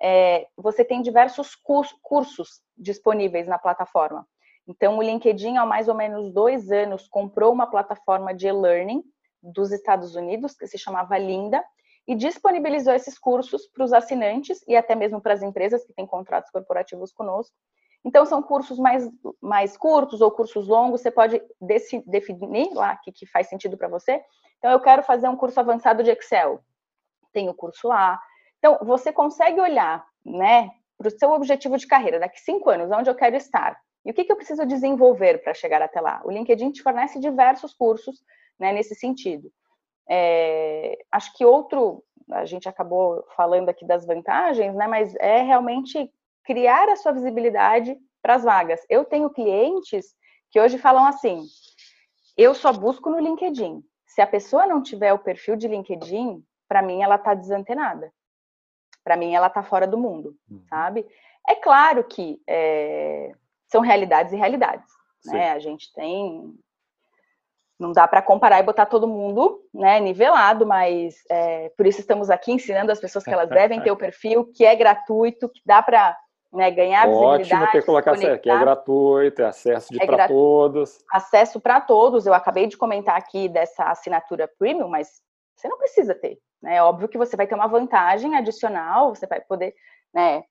[0.00, 1.54] é, você tem diversos
[2.02, 4.26] cursos disponíveis na plataforma.
[4.68, 9.02] Então, o LinkedIn, há mais ou menos dois anos, comprou uma plataforma de e-learning
[9.42, 11.64] dos Estados Unidos, que se chamava Linda,
[12.06, 16.06] e disponibilizou esses cursos para os assinantes e até mesmo para as empresas que têm
[16.06, 17.54] contratos corporativos conosco.
[18.06, 21.42] Então, são cursos mais, mais curtos ou cursos longos, você pode
[22.06, 24.22] definir lá o que, que faz sentido para você.
[24.58, 26.60] Então, eu quero fazer um curso avançado de Excel.
[27.32, 28.18] Tem o curso A,
[28.58, 33.10] então, você consegue olhar, né, para o seu objetivo de carreira, daqui cinco anos, onde
[33.10, 36.22] eu quero estar, e o que, que eu preciso desenvolver para chegar até lá?
[36.24, 38.22] O LinkedIn te fornece diversos cursos
[38.58, 39.50] né, nesse sentido.
[40.08, 46.10] É, acho que outro, a gente acabou falando aqui das vantagens, né, mas é realmente
[46.46, 48.80] criar a sua visibilidade para as vagas.
[48.88, 50.14] Eu tenho clientes
[50.50, 51.44] que hoje falam assim:
[52.36, 53.82] eu só busco no LinkedIn.
[54.06, 58.10] Se a pessoa não tiver o perfil de LinkedIn, para mim ela está desantenada
[59.06, 60.60] para mim ela está fora do mundo, uhum.
[60.68, 61.06] sabe?
[61.48, 63.30] É claro que é,
[63.68, 64.90] são realidades e realidades,
[65.26, 65.52] né?
[65.52, 66.52] A gente tem
[67.78, 72.30] não dá para comparar e botar todo mundo né, nivelado, mas é, por isso estamos
[72.30, 75.80] aqui ensinando as pessoas que elas devem ter o perfil, que é gratuito, que dá
[75.82, 76.16] para
[76.56, 77.72] né, ganhar Ótimo visibilidade.
[77.72, 80.98] ter colocar certo, que é gratuito, é acesso é para todos.
[81.12, 82.26] Acesso para todos.
[82.26, 85.20] Eu acabei de comentar aqui dessa assinatura premium, mas
[85.54, 86.38] você não precisa ter.
[86.62, 86.76] Né?
[86.76, 89.74] É óbvio que você vai ter uma vantagem adicional, você vai poder
[90.14, 90.44] né,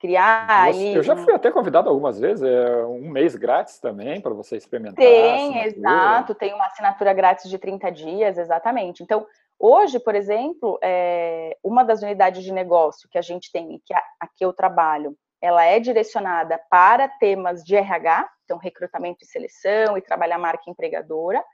[0.00, 0.94] criar aí.
[0.94, 4.96] Eu já fui até convidado algumas vezes, é um mês grátis também para você experimentar.
[4.96, 9.02] Tem, exato, tem uma assinatura grátis de 30 dias, exatamente.
[9.02, 9.24] Então,
[9.60, 14.44] hoje, por exemplo, é, uma das unidades de negócio que a gente tem, que aqui
[14.44, 20.38] eu trabalho, ela é direcionada para temas de RH, então recrutamento e seleção e trabalhar
[20.38, 21.44] marca empregadora.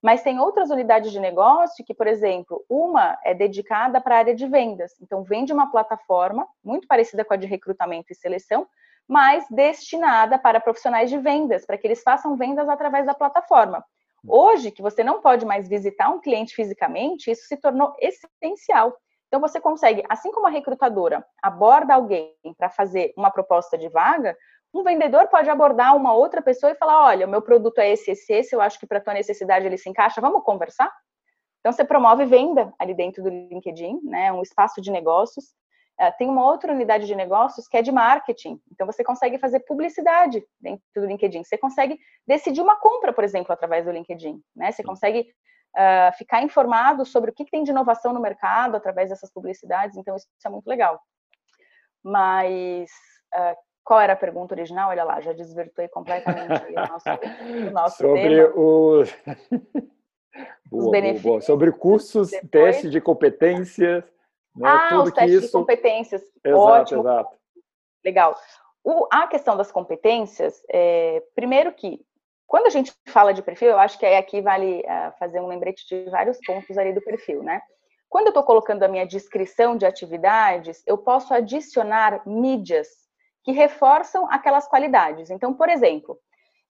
[0.00, 4.34] Mas tem outras unidades de negócio que, por exemplo, uma é dedicada para a área
[4.34, 4.92] de vendas.
[5.00, 8.66] Então, vende uma plataforma muito parecida com a de recrutamento e seleção
[9.08, 13.84] mas destinada para profissionais de vendas, para que eles façam vendas através da plataforma.
[14.26, 18.96] Hoje, que você não pode mais visitar um cliente fisicamente, isso se tornou essencial.
[19.32, 24.36] Então, você consegue, assim como a recrutadora aborda alguém para fazer uma proposta de vaga,
[24.74, 28.10] um vendedor pode abordar uma outra pessoa e falar: olha, o meu produto é esse,
[28.10, 30.92] esse, esse, eu acho que para tua necessidade ele se encaixa, vamos conversar?
[31.60, 35.46] Então, você promove venda ali dentro do LinkedIn, né, um espaço de negócios.
[35.98, 38.60] Uh, tem uma outra unidade de negócios que é de marketing.
[38.70, 41.42] Então, você consegue fazer publicidade dentro do LinkedIn.
[41.42, 44.42] Você consegue decidir uma compra, por exemplo, através do LinkedIn.
[44.54, 44.72] Né?
[44.72, 45.26] Você consegue
[45.76, 49.96] uh, ficar informado sobre o que, que tem de inovação no mercado através dessas publicidades.
[49.96, 51.00] Então, isso é muito legal.
[52.02, 52.90] Mas
[53.34, 54.90] uh, qual era a pergunta original?
[54.90, 57.08] Olha lá, já desvirtuei completamente o nosso,
[57.68, 58.54] o nosso Sobre tema.
[58.56, 59.02] o...
[60.70, 61.22] boa, benefícios.
[61.22, 61.40] Boa.
[61.40, 62.50] Sobre cursos, Depois...
[62.50, 64.04] testes de competências.
[64.56, 64.68] Né?
[64.68, 65.46] Ah, Tudo os testes isso...
[65.46, 66.22] de competências.
[66.44, 67.00] Exato, Ótimo.
[67.00, 67.36] exato.
[68.04, 68.36] Legal.
[68.84, 72.04] O, a questão das competências, é, primeiro que,
[72.52, 75.86] quando a gente fala de perfil, eu acho que aqui vale uh, fazer um lembrete
[75.88, 77.62] de vários pontos ali do perfil, né?
[78.10, 82.88] Quando eu estou colocando a minha descrição de atividades, eu posso adicionar mídias
[83.42, 85.30] que reforçam aquelas qualidades.
[85.30, 86.18] Então, por exemplo,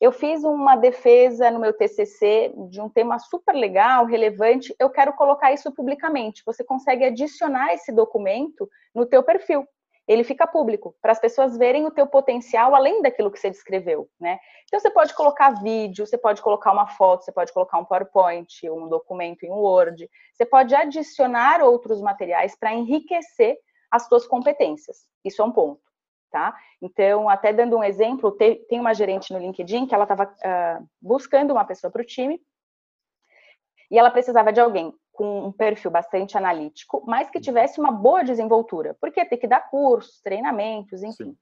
[0.01, 5.13] eu fiz uma defesa no meu TCC de um tema super legal, relevante, eu quero
[5.15, 6.45] colocar isso publicamente.
[6.47, 9.67] Você consegue adicionar esse documento no teu perfil.
[10.07, 14.09] Ele fica público, para as pessoas verem o teu potencial além daquilo que você descreveu,
[14.19, 14.39] né?
[14.65, 18.69] Então você pode colocar vídeo, você pode colocar uma foto, você pode colocar um PowerPoint,
[18.69, 23.57] um documento em Word, você pode adicionar outros materiais para enriquecer
[23.91, 25.07] as suas competências.
[25.25, 25.93] Isso é um ponto
[26.33, 26.57] tá?
[26.81, 30.83] Então, até dando um exemplo, tem uma gerente no LinkedIn que ela estava uh, ah,
[31.01, 32.41] buscando uma pessoa para o time
[33.91, 38.25] e ela precisava de alguém com um perfil bastante analítico, mas que tivesse uma boa
[38.25, 41.25] desenvoltura, porque tem que dar cursos, treinamentos, enfim.
[41.25, 41.37] Sim.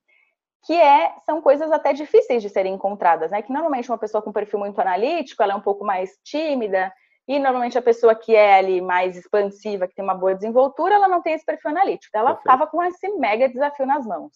[0.66, 3.40] Que é, são coisas até difíceis de serem encontradas, né?
[3.40, 6.92] Que normalmente uma pessoa com perfil muito analítico, ela é um pouco mais tímida,
[7.30, 11.06] e normalmente a pessoa que é ali mais expansiva, que tem uma boa desenvoltura, ela
[11.06, 12.16] não tem esse perfil analítico.
[12.16, 14.32] Ela estava com esse mega desafio nas mãos.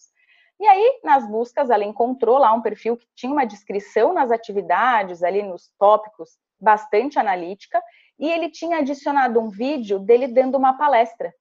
[0.59, 5.23] E aí, nas buscas, ela encontrou lá um perfil que tinha uma descrição nas atividades,
[5.23, 7.81] ali nos tópicos, bastante analítica,
[8.19, 11.33] e ele tinha adicionado um vídeo dele dando uma palestra,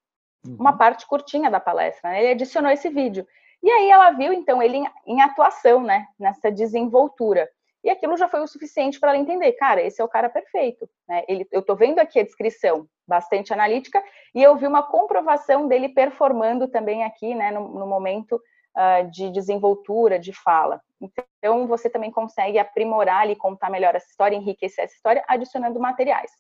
[0.47, 0.57] uhum.
[0.59, 2.11] uma parte curtinha da palestra.
[2.11, 2.21] Né?
[2.23, 3.27] Ele adicionou esse vídeo.
[3.63, 6.07] E aí ela viu, então, ele em, em atuação, né?
[6.19, 7.49] Nessa desenvoltura.
[7.83, 10.89] E aquilo já foi o suficiente para ela entender, cara, esse é o cara perfeito.
[11.07, 11.23] Né?
[11.29, 14.03] Ele, eu estou vendo aqui a descrição bastante analítica
[14.35, 18.41] e eu vi uma comprovação dele performando também aqui, né, no, no momento
[18.75, 20.81] uh, de desenvoltura, de fala.
[20.99, 26.31] Então, você também consegue aprimorar e contar melhor essa história, enriquecer essa história, adicionando materiais.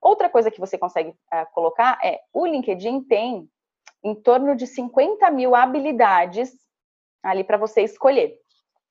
[0.00, 3.48] Outra coisa que você consegue uh, colocar é, o LinkedIn tem
[4.02, 6.52] em torno de 50 mil habilidades
[7.22, 8.38] ali para você escolher.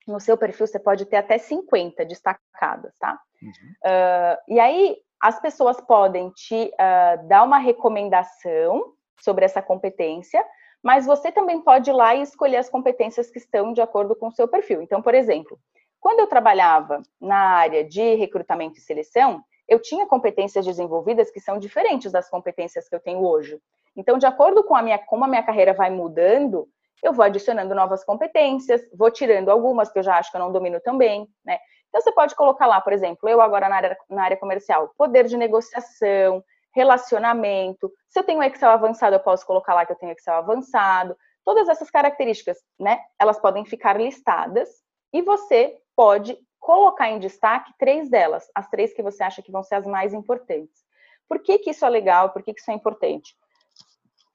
[0.08, 3.20] No seu perfil, você pode ter até 50 destacadas, tá?
[3.42, 3.52] Uhum.
[3.52, 10.44] Uh, e aí, as pessoas podem te uh, dar uma recomendação sobre essa competência,
[10.82, 14.28] mas você também pode ir lá e escolher as competências que estão de acordo com
[14.28, 14.82] o seu perfil.
[14.82, 15.60] Então, por exemplo,
[16.00, 21.60] quando eu trabalhava na área de recrutamento e seleção, eu tinha competências desenvolvidas que são
[21.60, 23.62] diferentes das competências que eu tenho hoje.
[23.96, 26.68] Então, de acordo com a minha, como a minha carreira vai mudando,
[27.04, 30.52] eu vou adicionando novas competências, vou tirando algumas que eu já acho que eu não
[30.52, 31.60] domino também, né?
[31.88, 35.26] Então, você pode colocar lá, por exemplo, eu agora na área, na área comercial, poder
[35.26, 37.92] de negociação, relacionamento.
[38.10, 41.16] Se eu tenho Excel avançado, eu posso colocar lá que eu tenho Excel avançado.
[41.44, 43.00] Todas essas características, né?
[43.20, 44.70] Elas podem ficar listadas
[45.12, 49.64] e você pode colocar em destaque três delas, as três que você acha que vão
[49.64, 50.84] ser as mais importantes.
[51.28, 52.32] Por que, que isso é legal?
[52.32, 53.36] Por que, que isso é importante?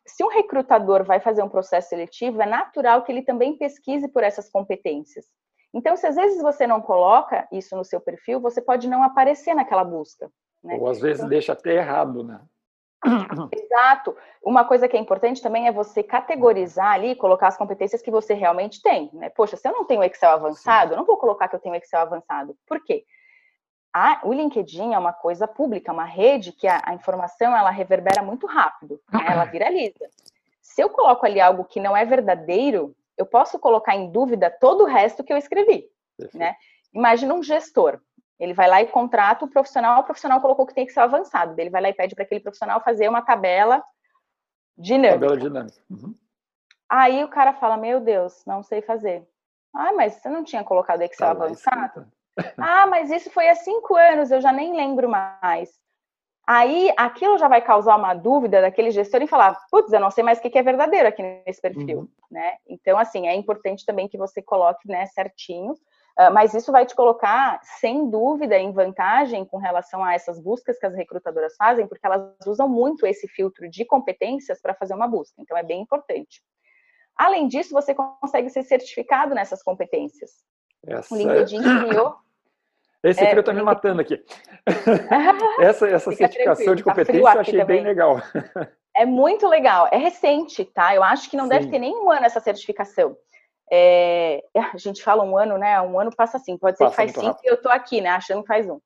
[0.06, 4.22] Se um recrutador vai fazer um processo seletivo, é natural que ele também pesquise por
[4.22, 5.26] essas competências.
[5.72, 9.54] Então, se às vezes você não coloca isso no seu perfil, você pode não aparecer
[9.54, 10.30] naquela busca.
[10.62, 10.76] Né?
[10.78, 12.40] Ou às vezes então, deixa até errado, né?
[13.52, 14.16] Exato.
[14.42, 18.34] Uma coisa que é importante também é você categorizar ali, colocar as competências que você
[18.34, 19.10] realmente tem.
[19.12, 19.30] Né?
[19.30, 20.94] Poxa, se eu não tenho Excel avançado, Sim.
[20.94, 22.56] eu não vou colocar que eu tenho Excel avançado.
[22.66, 23.04] Por quê?
[24.24, 28.44] o LinkedIn é uma coisa pública, uma rede que a, a informação ela reverbera muito
[28.44, 29.24] rápido, né?
[29.28, 30.08] ela viraliza.
[30.60, 34.82] Se eu coloco ali algo que não é verdadeiro, eu posso colocar em dúvida todo
[34.82, 35.88] o resto que eu escrevi.
[36.32, 36.56] Né?
[36.92, 38.00] Imagina um gestor.
[38.38, 41.58] Ele vai lá e contrata o profissional, o profissional colocou que tem que ser avançado.
[41.58, 43.82] Ele vai lá e pede para aquele profissional fazer uma tabela
[44.76, 45.20] dinâmica.
[45.20, 45.80] Tabela dinâmica.
[45.88, 46.14] Uhum.
[46.88, 49.26] Aí o cara fala: Meu Deus, não sei fazer.
[49.74, 52.06] Ah, mas você não tinha colocado Excel tá avançado?
[52.58, 55.70] ah, mas isso foi há cinco anos, eu já nem lembro mais.
[56.46, 60.22] Aí aquilo já vai causar uma dúvida daquele gestor em falar, putz, eu não sei
[60.22, 62.08] mais o que é verdadeiro aqui nesse perfil, uhum.
[62.30, 62.58] né?
[62.68, 65.74] Então, assim, é importante também que você coloque né, certinho,
[66.32, 70.86] mas isso vai te colocar, sem dúvida, em vantagem com relação a essas buscas que
[70.86, 75.34] as recrutadoras fazem, porque elas usam muito esse filtro de competências para fazer uma busca,
[75.40, 76.42] então é bem importante.
[77.16, 80.30] Além disso, você consegue ser certificado nessas competências.
[80.86, 81.14] Essa...
[81.14, 82.16] O LinkedIn criou
[83.04, 84.18] esse é, frio está me matando aqui.
[85.60, 87.76] essa essa certificação de tá competência tá eu achei também.
[87.76, 88.16] bem legal.
[88.96, 89.88] É muito legal.
[89.92, 90.94] É recente, tá?
[90.94, 91.50] Eu acho que não Sim.
[91.50, 93.14] deve ter nem um ano essa certificação.
[93.70, 95.80] É, a gente fala um ano, né?
[95.80, 96.56] Um ano passa assim.
[96.56, 97.44] Pode ser passa que faz cinco rápido.
[97.44, 98.10] e eu tô aqui, né?
[98.10, 98.80] Achando que faz um.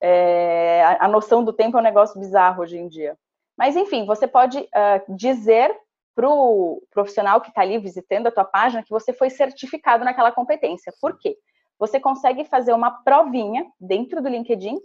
[0.00, 3.16] É, a, a, noção do tempo é um negócio bizarro hoje em dia.
[3.56, 5.74] Mas, enfim, você pode uh, dizer
[6.14, 10.32] para o profissional que está ali visitando a tua página que você foi certificado naquela
[10.32, 10.92] competência.
[11.00, 11.36] Por quê?
[11.80, 14.78] você consegue fazer uma provinha dentro do LinkedIn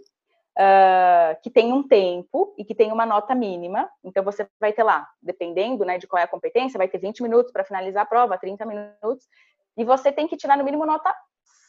[0.56, 3.88] uh, que tem um tempo e que tem uma nota mínima.
[4.02, 7.22] Então, você vai ter lá, dependendo né, de qual é a competência, vai ter 20
[7.22, 9.26] minutos para finalizar a prova, 30 minutos,
[9.76, 11.14] e você tem que tirar no mínimo nota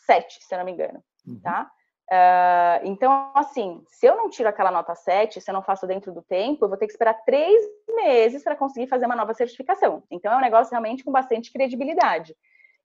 [0.06, 1.40] 7, se eu não me engano, uhum.
[1.42, 1.70] tá?
[2.10, 6.14] Uh, então, assim, se eu não tiro aquela nota 7, se eu não faço dentro
[6.14, 10.02] do tempo, eu vou ter que esperar três meses para conseguir fazer uma nova certificação.
[10.10, 12.34] Então, é um negócio realmente com bastante credibilidade.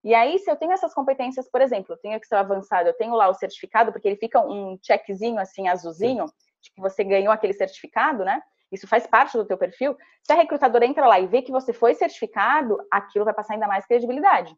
[0.04, 3.14] E aí, se eu tenho essas competências, por exemplo, eu tenho Excel avançado, eu tenho
[3.14, 6.26] lá o certificado, porque ele fica um checkzinho assim, azulzinho,
[6.60, 8.42] de que você ganhou aquele certificado, né?
[8.70, 9.96] Isso faz parte do teu perfil.
[10.22, 13.68] Se a recrutadora entra lá e vê que você foi certificado, aquilo vai passar ainda
[13.68, 14.56] mais credibilidade.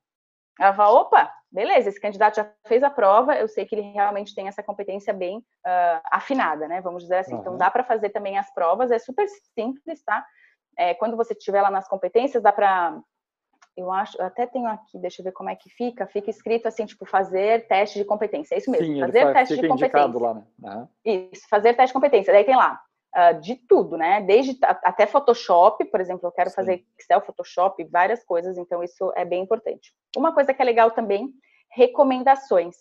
[0.58, 4.34] Ela fala, opa, beleza, esse candidato já fez a prova, eu sei que ele realmente
[4.34, 6.80] tem essa competência bem uh, afinada, né?
[6.80, 7.34] Vamos dizer assim.
[7.34, 7.40] Uhum.
[7.40, 10.24] Então, dá para fazer também as provas, é super simples, tá?
[10.78, 12.96] É, quando você estiver lá nas competências, dá para
[13.76, 16.66] eu acho, eu até tenho aqui, deixa eu ver como é que fica, fica escrito
[16.66, 20.18] assim, tipo, fazer teste de competência, é isso mesmo, Sim, fazer faz, teste de competência.
[20.20, 20.44] Lá, né?
[20.62, 20.88] Uhum.
[21.32, 22.80] Isso, fazer teste de competência, daí tem lá,
[23.16, 26.56] uh, de tudo, né, desde até Photoshop, por exemplo, eu quero Sim.
[26.56, 29.92] fazer Excel, Photoshop, várias coisas, então isso é bem importante.
[30.16, 31.32] Uma coisa que é legal também,
[31.70, 32.76] recomendações.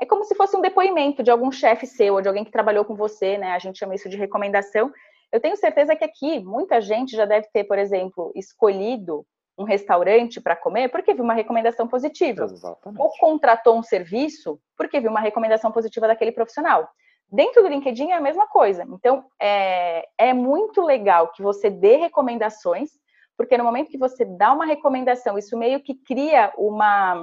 [0.00, 2.84] É como se fosse um depoimento de algum chefe seu, ou de alguém que trabalhou
[2.84, 4.92] com você, né, a gente chama isso de recomendação.
[5.32, 9.26] Eu tenho certeza que aqui, muita gente já deve ter, por exemplo, escolhido
[9.58, 12.44] um restaurante para comer porque viu uma recomendação positiva.
[12.44, 13.00] Exatamente.
[13.00, 16.88] Ou contratou um serviço porque viu uma recomendação positiva daquele profissional.
[17.30, 18.86] Dentro do LinkedIn é a mesma coisa.
[18.90, 22.90] Então, é, é muito legal que você dê recomendações,
[23.36, 27.14] porque no momento que você dá uma recomendação, isso meio que cria uma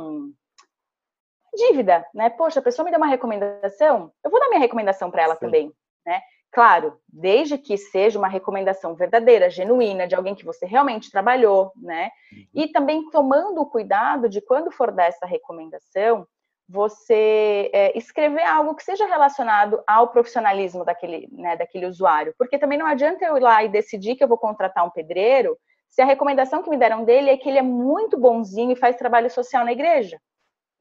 [1.56, 2.30] dívida, né?
[2.30, 5.40] Poxa, a pessoa me deu uma recomendação, eu vou dar minha recomendação para ela Sim.
[5.40, 5.72] também,
[6.06, 6.22] né?
[6.56, 12.10] Claro, desde que seja uma recomendação verdadeira, genuína, de alguém que você realmente trabalhou, né?
[12.32, 12.46] Uhum.
[12.54, 16.26] E também tomando o cuidado de quando for dar essa recomendação,
[16.66, 22.34] você é, escrever algo que seja relacionado ao profissionalismo daquele, né, daquele usuário.
[22.38, 25.58] Porque também não adianta eu ir lá e decidir que eu vou contratar um pedreiro
[25.90, 28.96] se a recomendação que me deram dele é que ele é muito bonzinho e faz
[28.96, 30.18] trabalho social na igreja,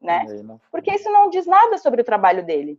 [0.00, 0.24] né?
[0.70, 2.78] Porque isso não diz nada sobre o trabalho dele,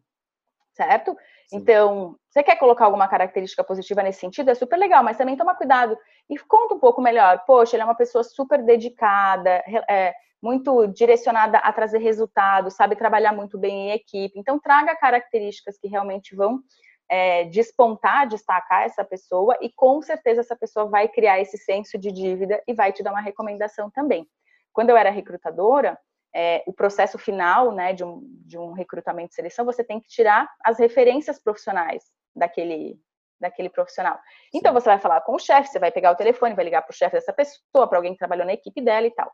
[0.72, 1.14] certo?
[1.50, 1.58] Sim.
[1.58, 4.52] Então, você quer colocar alguma característica positiva nesse sentido?
[4.52, 5.98] É super legal, mas também toma cuidado
[6.30, 7.42] e conta um pouco melhor.
[7.48, 13.32] Poxa, ele é uma pessoa super dedicada, é, muito direcionada a trazer resultados, sabe trabalhar
[13.32, 14.38] muito bem em equipe.
[14.38, 16.60] Então, traga características que realmente vão
[17.08, 22.12] é, despontar, destacar essa pessoa e com certeza essa pessoa vai criar esse senso de
[22.12, 24.28] dívida e vai te dar uma recomendação também.
[24.74, 25.98] Quando eu era recrutadora,
[26.36, 30.10] é, o processo final né, de, um, de um recrutamento e seleção, você tem que
[30.10, 32.04] tirar as referências profissionais
[32.36, 33.00] daquele,
[33.40, 34.20] daquele profissional.
[34.54, 36.92] Então, você vai falar com o chefe, você vai pegar o telefone, vai ligar para
[36.92, 39.32] o chefe dessa pessoa, para alguém que trabalhou na equipe dela e tal.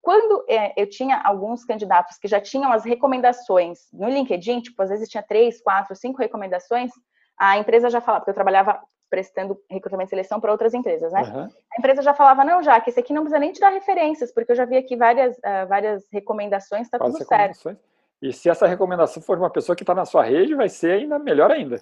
[0.00, 4.90] Quando é, eu tinha alguns candidatos que já tinham as recomendações no LinkedIn, tipo, às
[4.90, 6.90] vezes tinha três, quatro, cinco recomendações,
[7.38, 11.22] a empresa já falava, porque eu trabalhava prestando recrutamento e seleção para outras empresas, né?
[11.22, 11.44] Uhum.
[11.44, 14.32] A empresa já falava, não, já que esse aqui não precisa nem te dar referências,
[14.32, 17.76] porque eu já vi aqui várias, uh, várias recomendações, está tudo certo.
[18.20, 21.18] E se essa recomendação for uma pessoa que está na sua rede, vai ser ainda
[21.18, 21.80] melhor ainda.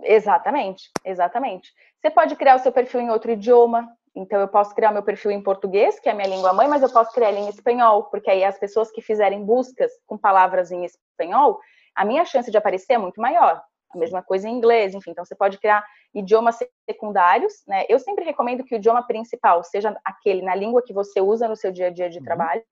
[0.00, 1.72] Exatamente, exatamente.
[2.00, 5.30] Você pode criar o seu perfil em outro idioma, então eu posso criar meu perfil
[5.30, 8.04] em português, que é a minha língua mãe, mas eu posso criar ele em espanhol,
[8.04, 11.60] porque aí as pessoas que fizerem buscas com palavras em espanhol,
[11.94, 13.62] a minha chance de aparecer é muito maior.
[13.94, 15.10] A mesma coisa em inglês, enfim.
[15.10, 15.84] Então, você pode criar
[16.14, 17.84] idiomas secundários, né?
[17.90, 21.56] Eu sempre recomendo que o idioma principal seja aquele na língua que você usa no
[21.56, 22.24] seu dia a dia de uhum.
[22.24, 22.64] trabalho.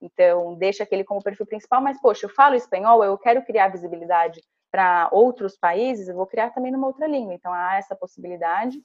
[0.00, 4.42] Então, deixa aquele como perfil principal, mas, poxa, eu falo espanhol, eu quero criar visibilidade
[4.76, 7.32] para outros países, eu vou criar também numa outra língua.
[7.32, 8.78] Então, há essa possibilidade.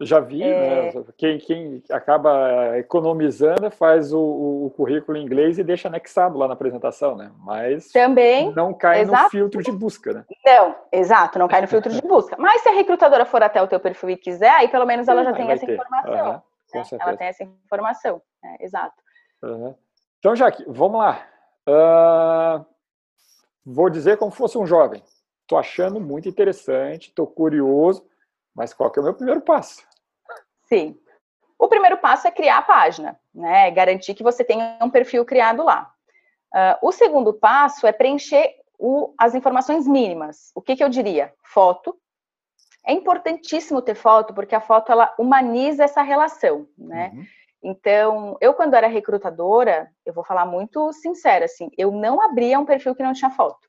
[0.00, 0.92] Já vi, é...
[0.92, 1.04] né?
[1.16, 6.54] Quem, quem acaba economizando faz o, o, currículo em inglês e deixa anexado lá na
[6.54, 7.30] apresentação, né?
[7.38, 9.22] Mas também não cai exato.
[9.22, 10.24] no filtro de busca, né?
[10.44, 12.34] Não, exato, não cai no filtro de busca.
[12.36, 15.22] Mas se a recrutadora for até o teu perfil e quiser, aí pelo menos ela
[15.22, 16.10] já tem essa informação.
[16.12, 16.32] Uhum,
[16.74, 16.82] né?
[16.98, 18.96] Ela tem essa informação, é, exato.
[19.44, 19.76] Uhum.
[20.18, 21.24] Então, Jaque, vamos lá.
[21.68, 22.73] Uh,
[23.64, 25.02] vou dizer como fosse um jovem.
[25.42, 28.06] Estou achando muito interessante, estou curioso,
[28.54, 29.82] mas qual que é o meu primeiro passo?
[30.64, 30.98] Sim.
[31.58, 33.70] O primeiro passo é criar a página, né?
[33.70, 35.92] Garantir que você tenha um perfil criado lá.
[36.54, 40.50] Uh, o segundo passo é preencher o, as informações mínimas.
[40.54, 41.32] O que, que eu diria?
[41.42, 41.98] Foto.
[42.86, 47.12] É importantíssimo ter foto, porque a foto ela humaniza essa relação, né?
[47.14, 47.26] Uhum.
[47.64, 52.66] Então, eu quando era recrutadora, eu vou falar muito sincera, assim, eu não abria um
[52.66, 53.66] perfil que não tinha foto.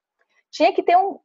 [0.51, 1.17] Tinha que ter um,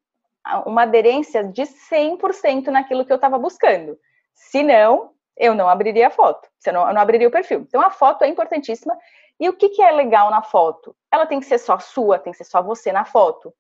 [0.64, 3.98] uma aderência de 100% naquilo que eu estava buscando.
[4.32, 7.62] Se não, eu não abriria a foto, eu não, eu não abriria o perfil.
[7.66, 8.96] Então, a foto é importantíssima.
[9.40, 10.94] E o que, que é legal na foto?
[11.10, 13.52] Ela tem que ser só sua, tem que ser só você na foto.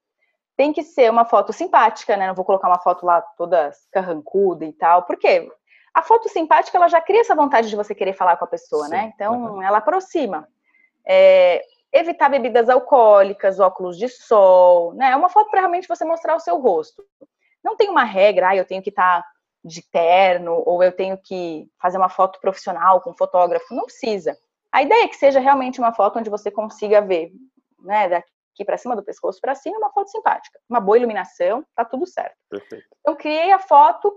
[0.56, 2.28] Tem que ser uma foto simpática, né?
[2.28, 5.02] Não vou colocar uma foto lá toda carrancuda e tal.
[5.02, 5.50] Por quê?
[5.92, 8.88] A foto simpática, ela já cria essa vontade de você querer falar com a pessoa,
[8.88, 8.96] né?
[8.96, 9.06] Sim.
[9.06, 9.12] né?
[9.14, 9.62] Então, uhum.
[9.62, 10.48] ela aproxima.
[11.06, 11.62] É,
[11.92, 15.10] evitar bebidas alcoólicas, óculos de sol, né?
[15.10, 17.04] É uma foto para realmente você mostrar o seu rosto.
[17.62, 19.28] Não tem uma regra, ah, eu tenho que estar tá
[19.64, 23.74] de terno, ou eu tenho que fazer uma foto profissional com fotógrafo.
[23.74, 24.36] Não precisa.
[24.72, 27.32] A ideia é que seja realmente uma foto onde você consiga ver,
[27.80, 30.58] né, daqui para cima do pescoço para cima, uma foto simpática.
[30.68, 32.36] Uma boa iluminação, tá tudo certo.
[32.48, 32.86] Perfeito.
[33.00, 34.14] Então, criei a foto,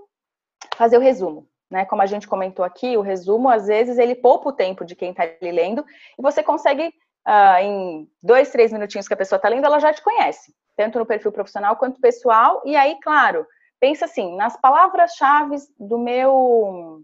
[0.78, 1.86] fazer o resumo né?
[1.86, 5.10] Como a gente comentou aqui, o resumo, às vezes, ele poupa o tempo de quem
[5.10, 5.84] está lendo
[6.20, 6.94] e você consegue,
[7.28, 11.00] uh, em dois, três minutinhos que a pessoa está lendo, ela já te conhece, tanto
[11.00, 12.62] no perfil profissional quanto pessoal.
[12.64, 13.48] E aí, claro,
[13.80, 17.02] pensa assim, nas palavras-chave do meu,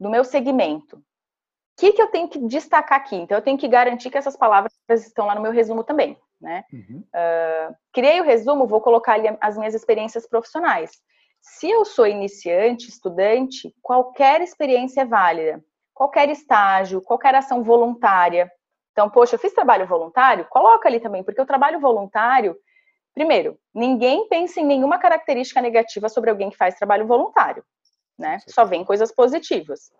[0.00, 0.96] do meu segmento.
[0.96, 1.02] O
[1.78, 3.14] que, que eu tenho que destacar aqui?
[3.14, 6.18] Então, eu tenho que garantir que essas palavras estão lá no meu resumo também.
[6.40, 6.64] Né?
[6.72, 7.04] Uhum.
[7.14, 10.90] Uh, criei o resumo, vou colocar ali as minhas experiências profissionais.
[11.42, 15.62] Se eu sou iniciante, estudante, qualquer experiência é válida.
[15.92, 18.50] Qualquer estágio, qualquer ação voluntária.
[18.92, 20.46] Então, poxa, eu fiz trabalho voluntário?
[20.48, 22.56] Coloca ali também, porque o trabalho voluntário,
[23.12, 27.64] primeiro, ninguém pensa em nenhuma característica negativa sobre alguém que faz trabalho voluntário,
[28.16, 28.38] né?
[28.46, 29.90] Só vem coisas positivas.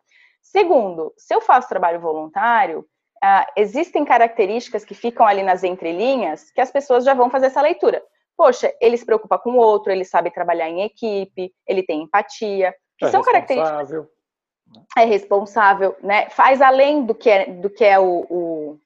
[0.41, 6.61] Segundo, se eu faço trabalho voluntário, uh, existem características que ficam ali nas entrelinhas que
[6.61, 8.03] as pessoas já vão fazer essa leitura
[8.37, 12.75] poxa, ele se preocupa com o outro, ele sabe trabalhar em equipe, ele tem empatia,
[12.99, 14.07] que é são características.
[14.97, 16.31] É responsável, né?
[16.31, 18.79] Faz além do que é, do que é o, o,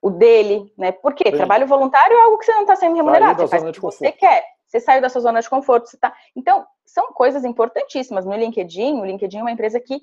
[0.00, 0.92] o dele, né?
[0.92, 3.80] Porque trabalho voluntário é algo que você não está sendo remunerado, você faz o que
[3.80, 4.44] você quer.
[4.66, 6.12] Você saiu da sua zona de conforto, você tá.
[6.34, 8.24] Então, são coisas importantíssimas.
[8.24, 10.00] No LinkedIn, o LinkedIn é uma empresa que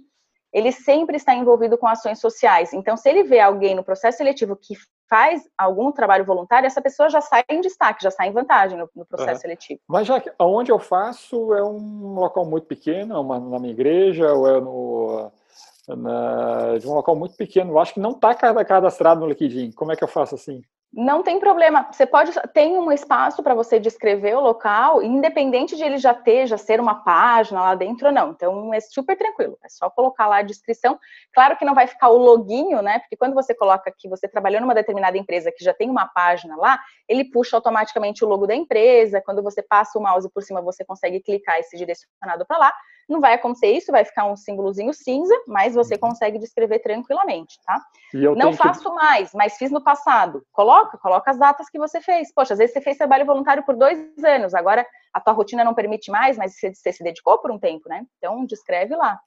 [0.54, 2.72] ele sempre está envolvido com ações sociais.
[2.74, 4.76] Então, se ele vê alguém no processo seletivo que
[5.10, 8.90] faz algum trabalho voluntário, essa pessoa já sai em destaque, já sai em vantagem no,
[8.96, 9.42] no processo uhum.
[9.42, 9.80] seletivo.
[9.88, 13.74] Mas já que onde eu faço é um local muito pequeno, é uma, na minha
[13.74, 15.32] igreja, ou é no,
[15.88, 17.72] na, de um local muito pequeno.
[17.72, 19.72] Eu acho que não está cadastrado no LinkedIn.
[19.72, 20.62] Como é que eu faço assim?
[20.96, 21.88] Não tem problema.
[21.92, 26.46] Você pode tem um espaço para você descrever o local, independente de ele já ter,
[26.46, 28.30] já ser uma página lá dentro ou não.
[28.30, 29.58] Então é super tranquilo.
[29.64, 31.00] É só colocar lá a descrição.
[31.34, 33.00] Claro que não vai ficar o loginho, né?
[33.00, 36.56] Porque quando você coloca que você trabalhou numa determinada empresa que já tem uma página
[36.56, 36.80] lá,
[37.10, 39.20] ele puxa automaticamente o logo da empresa.
[39.20, 42.74] Quando você passa o mouse por cima, você consegue clicar e ser direcionado para lá.
[43.08, 46.00] Não vai acontecer isso, vai ficar um símbolozinho cinza, mas você uhum.
[46.00, 47.82] consegue descrever tranquilamente, tá?
[48.14, 48.96] Não faço que...
[48.96, 50.46] mais, mas fiz no passado.
[50.52, 52.34] Coloca, coloca as datas que você fez.
[52.34, 55.74] Poxa, às vezes você fez trabalho voluntário por dois anos, agora a tua rotina não
[55.74, 58.06] permite mais, mas você, você se dedicou por um tempo, né?
[58.18, 59.20] Então, descreve lá.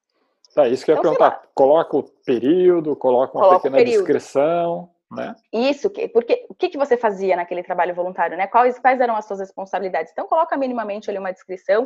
[0.55, 1.43] Tá, isso que eu ia então, perguntar.
[1.55, 4.91] Coloca o período, coloca uma coloca pequena descrição.
[5.11, 5.37] Né?
[5.53, 8.47] Isso, porque o que, que você fazia naquele trabalho voluntário, né?
[8.47, 10.11] Quais, quais eram as suas responsabilidades?
[10.11, 11.85] Então, coloca minimamente ali uma descrição,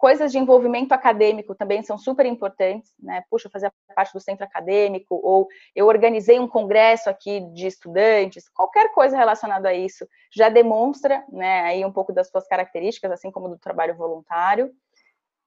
[0.00, 3.22] Coisas de envolvimento acadêmico também são super importantes, né?
[3.28, 5.46] Puxa, fazer parte do centro acadêmico, ou
[5.76, 11.60] eu organizei um congresso aqui de estudantes, qualquer coisa relacionada a isso já demonstra, né,
[11.64, 14.72] aí um pouco das suas características, assim como do trabalho voluntário.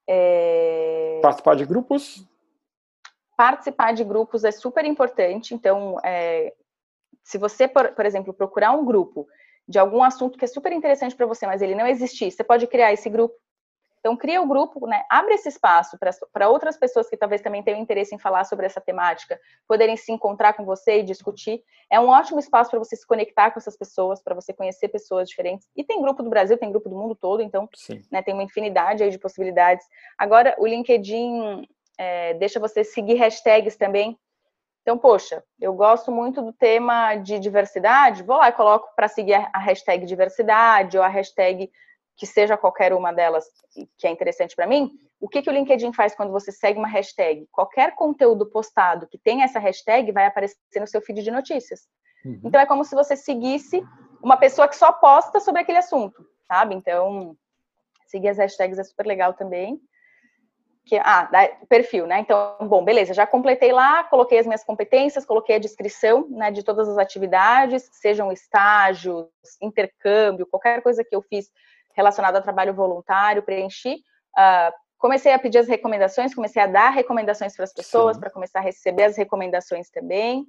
[0.08, 1.20] É...
[1.24, 2.24] Participar de grupos?
[3.36, 6.54] Participar de grupos é super importante, então, é...
[7.24, 9.28] se você, por, por exemplo, procurar um grupo
[9.68, 12.68] de algum assunto que é super interessante para você, mas ele não existir, você pode
[12.68, 13.34] criar esse grupo
[14.04, 15.98] então, cria o grupo, né, abre esse espaço
[16.34, 20.12] para outras pessoas que talvez também tenham interesse em falar sobre essa temática, poderem se
[20.12, 21.64] encontrar com você e discutir.
[21.90, 25.30] É um ótimo espaço para você se conectar com essas pessoas, para você conhecer pessoas
[25.30, 25.70] diferentes.
[25.74, 27.70] E tem grupo do Brasil, tem grupo do mundo todo, então
[28.12, 29.88] né, tem uma infinidade aí de possibilidades.
[30.18, 31.66] Agora, o LinkedIn,
[31.98, 34.20] é, deixa você seguir hashtags também.
[34.82, 39.36] Então, poxa, eu gosto muito do tema de diversidade, vou lá e coloco para seguir
[39.54, 41.72] a hashtag diversidade ou a hashtag
[42.16, 43.46] que seja qualquer uma delas
[43.98, 44.92] que é interessante para mim.
[45.20, 47.48] O que, que o LinkedIn faz quando você segue uma hashtag?
[47.52, 51.88] Qualquer conteúdo postado que tenha essa hashtag vai aparecer no seu feed de notícias.
[52.26, 52.42] Uhum.
[52.44, 53.84] Então, é como se você seguisse
[54.22, 56.76] uma pessoa que só posta sobre aquele assunto, sabe?
[56.76, 57.36] Então,
[58.06, 59.82] seguir as hashtags é super legal também
[60.86, 61.30] que ah,
[61.70, 62.20] perfil, né?
[62.20, 66.64] Então, bom, beleza, já completei lá, coloquei as minhas competências, coloquei a descrição, né, de
[66.64, 69.28] todas as atividades, sejam estágios,
[69.62, 71.50] intercâmbio, qualquer coisa que eu fiz
[71.96, 73.96] relacionada a trabalho voluntário, preenchi.
[74.38, 78.60] Uh, comecei a pedir as recomendações, comecei a dar recomendações para as pessoas, para começar
[78.60, 80.46] a receber as recomendações também.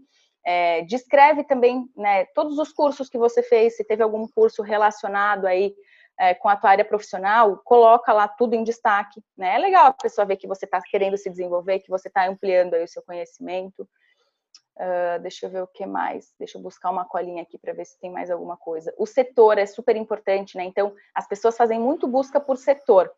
[0.46, 5.46] É, descreve também, né, todos os cursos que você fez, se teve algum curso relacionado
[5.46, 5.74] aí
[6.18, 9.56] é, com a tua área profissional, coloca lá tudo em destaque, né?
[9.56, 12.74] É legal a pessoa ver que você está querendo se desenvolver, que você está ampliando
[12.74, 13.88] aí o seu conhecimento.
[14.76, 16.34] Uh, deixa eu ver o que mais.
[16.38, 18.92] Deixa eu buscar uma colinha aqui para ver se tem mais alguma coisa.
[18.98, 20.64] O setor é super importante, né?
[20.64, 23.10] Então, as pessoas fazem muito busca por setor.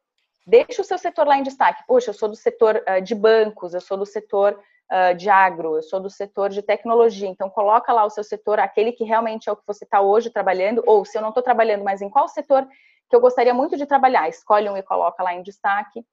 [0.47, 1.83] Deixa o seu setor lá em destaque.
[1.87, 4.61] Poxa, eu sou do setor uh, de bancos, eu sou do setor
[4.93, 7.29] uh, de agro, eu sou do setor de tecnologia.
[7.29, 10.29] Então, coloca lá o seu setor, aquele que realmente é o que você está hoje
[10.29, 12.69] trabalhando, ou se eu não estou trabalhando, mas em qual setor
[13.09, 16.05] que eu gostaria muito de trabalhar, escolhe um e coloca lá em destaque.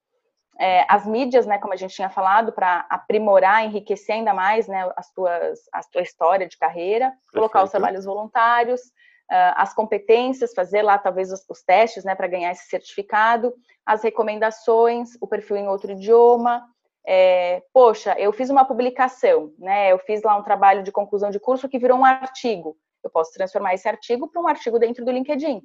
[0.59, 4.91] É, as mídias, né, como a gente tinha falado, para aprimorar, enriquecer ainda mais, né,
[4.95, 7.33] as tuas, a tua história de carreira, Perfeito.
[7.33, 12.27] colocar os trabalhos voluntários, uh, as competências, fazer lá talvez os, os testes, né, para
[12.27, 13.53] ganhar esse certificado,
[13.85, 16.63] as recomendações, o perfil em outro idioma,
[17.05, 19.91] é, poxa, eu fiz uma publicação, né?
[19.91, 22.77] Eu fiz lá um trabalho de conclusão de curso que virou um artigo.
[23.03, 25.61] Eu posso transformar esse artigo para um artigo dentro do LinkedIn.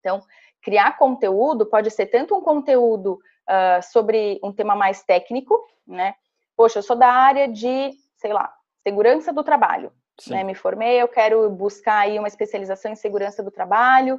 [0.00, 0.20] Então,
[0.60, 6.14] criar conteúdo pode ser tanto um conteúdo uh, sobre um tema mais técnico, né?
[6.56, 8.52] Poxa, eu sou da área de, sei lá,
[8.86, 9.92] segurança do trabalho.
[10.28, 10.44] Né?
[10.44, 14.16] Me formei, eu quero buscar aí uma especialização em segurança do trabalho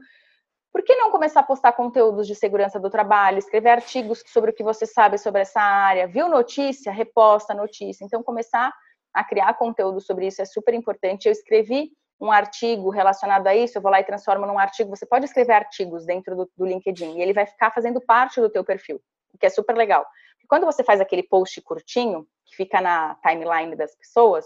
[0.75, 4.53] por que não começar a postar conteúdos de segurança do trabalho, escrever artigos sobre o
[4.53, 8.03] que você sabe sobre essa área, viu notícia, reposta notícia.
[8.03, 8.73] Então, começar
[9.13, 11.27] a criar conteúdo sobre isso é super importante.
[11.27, 14.89] Eu escrevi um artigo relacionado a isso, eu vou lá e transformo num artigo.
[14.89, 18.49] Você pode escrever artigos dentro do, do LinkedIn e ele vai ficar fazendo parte do
[18.49, 18.99] teu perfil,
[19.37, 20.05] que é super legal.
[20.47, 24.45] Quando você faz aquele post curtinho, que fica na timeline das pessoas,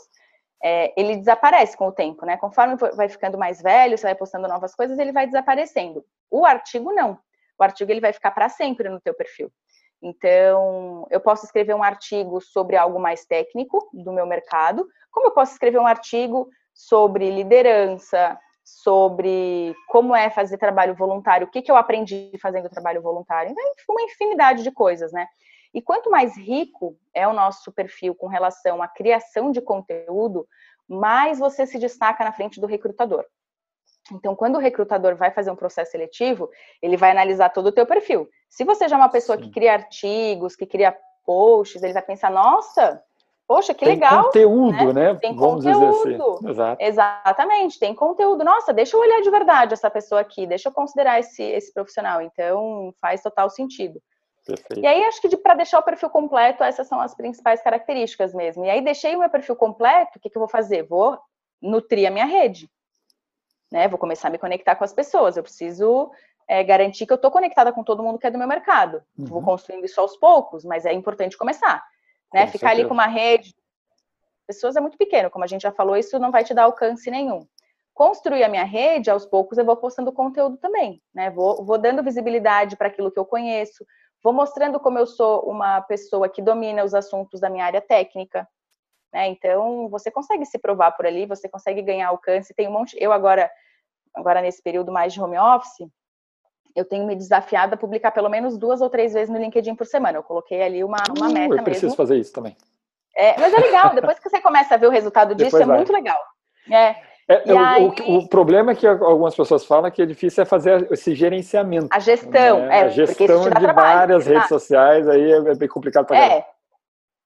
[0.62, 2.38] é, ele desaparece com o tempo, né?
[2.38, 6.06] Conforme vai ficando mais velho, você vai postando novas coisas, ele vai desaparecendo.
[6.30, 7.18] O artigo não.
[7.58, 9.52] O artigo ele vai ficar para sempre no teu perfil.
[10.02, 15.32] Então, eu posso escrever um artigo sobre algo mais técnico do meu mercado, como eu
[15.32, 18.40] posso escrever um artigo sobre liderança,
[18.78, 23.52] sobre como é fazer trabalho voluntário, o que, que eu aprendi fazendo trabalho voluntário.
[23.52, 25.28] Então, uma infinidade de coisas, né?
[25.74, 30.48] E quanto mais rico é o nosso perfil com relação à criação de conteúdo,
[30.88, 33.26] mais você se destaca na frente do recrutador.
[34.12, 36.50] Então, quando o recrutador vai fazer um processo seletivo,
[36.82, 38.28] ele vai analisar todo o teu perfil.
[38.50, 39.44] Se você já é uma pessoa Sim.
[39.44, 43.04] que cria artigos, que cria posts, ele vai pensar, nossa,
[43.50, 44.26] poxa, que tem legal.
[44.26, 45.14] conteúdo, né?
[45.14, 45.16] né?
[45.16, 46.34] Tem Vamos conteúdo.
[46.36, 46.50] Assim.
[46.50, 46.84] Exato.
[46.84, 48.44] Exatamente, tem conteúdo.
[48.44, 52.22] Nossa, deixa eu olhar de verdade essa pessoa aqui, deixa eu considerar esse, esse profissional.
[52.22, 54.00] Então, faz total sentido.
[54.46, 54.80] Perfeito.
[54.80, 58.36] E aí, acho que de, para deixar o perfil completo, essas são as principais características
[58.36, 58.66] mesmo.
[58.66, 60.84] E aí, deixei o meu perfil completo, o que, que eu vou fazer?
[60.84, 61.18] Vou
[61.60, 62.70] nutrir a minha rede.
[63.72, 63.88] Né?
[63.88, 65.38] Vou começar a me conectar com as pessoas.
[65.38, 66.12] Eu preciso
[66.48, 69.02] é, garantir que eu estou conectada com todo mundo que é do meu mercado.
[69.18, 69.26] Uhum.
[69.26, 71.84] Vou construindo isso aos poucos, mas é importante começar.
[72.34, 72.48] Né?
[72.48, 73.56] Ficar ali com uma rede.
[74.48, 77.10] Pessoas é muito pequeno, como a gente já falou, isso não vai te dar alcance
[77.10, 77.48] nenhum
[77.92, 81.30] construir a minha rede, aos poucos eu vou postando conteúdo também, né?
[81.30, 83.86] Vou, vou dando visibilidade para aquilo que eu conheço,
[84.22, 88.48] Vou mostrando como eu sou uma pessoa que domina os assuntos da minha área técnica.
[89.14, 89.28] Né?
[89.30, 92.54] Então, você consegue se provar por ali, você consegue ganhar alcance.
[92.54, 92.98] Tem um monte.
[93.00, 93.50] Eu agora,
[94.14, 95.88] agora nesse período mais de home office,
[96.80, 99.86] eu tenho me desafiado a publicar pelo menos duas ou três vezes no LinkedIn por
[99.86, 100.18] semana.
[100.18, 101.98] Eu coloquei ali uma, uma uh, meta eu preciso mesmo.
[101.98, 102.56] fazer isso também.
[103.16, 105.66] É, mas é legal, depois que você começa a ver o resultado disso, Depois é
[105.66, 105.78] vai.
[105.78, 106.18] muito legal.
[106.72, 106.96] É,
[107.28, 107.84] é, o, aí...
[107.86, 111.90] o, o, problema é que algumas pessoas falam que é difícil é fazer esse gerenciamento.
[111.92, 112.80] A gestão, né?
[112.80, 116.46] é, a gestão de trabalho, várias redes sociais, aí é, é bem complicado para É,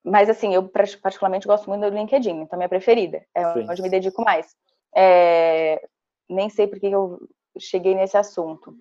[0.04, 3.66] mas assim, eu particularmente gosto muito do LinkedIn, então é minha preferida, é Sim.
[3.70, 4.54] onde me dedico mais.
[4.96, 5.80] É,
[6.28, 7.20] nem sei por que eu
[7.58, 8.74] cheguei nesse assunto.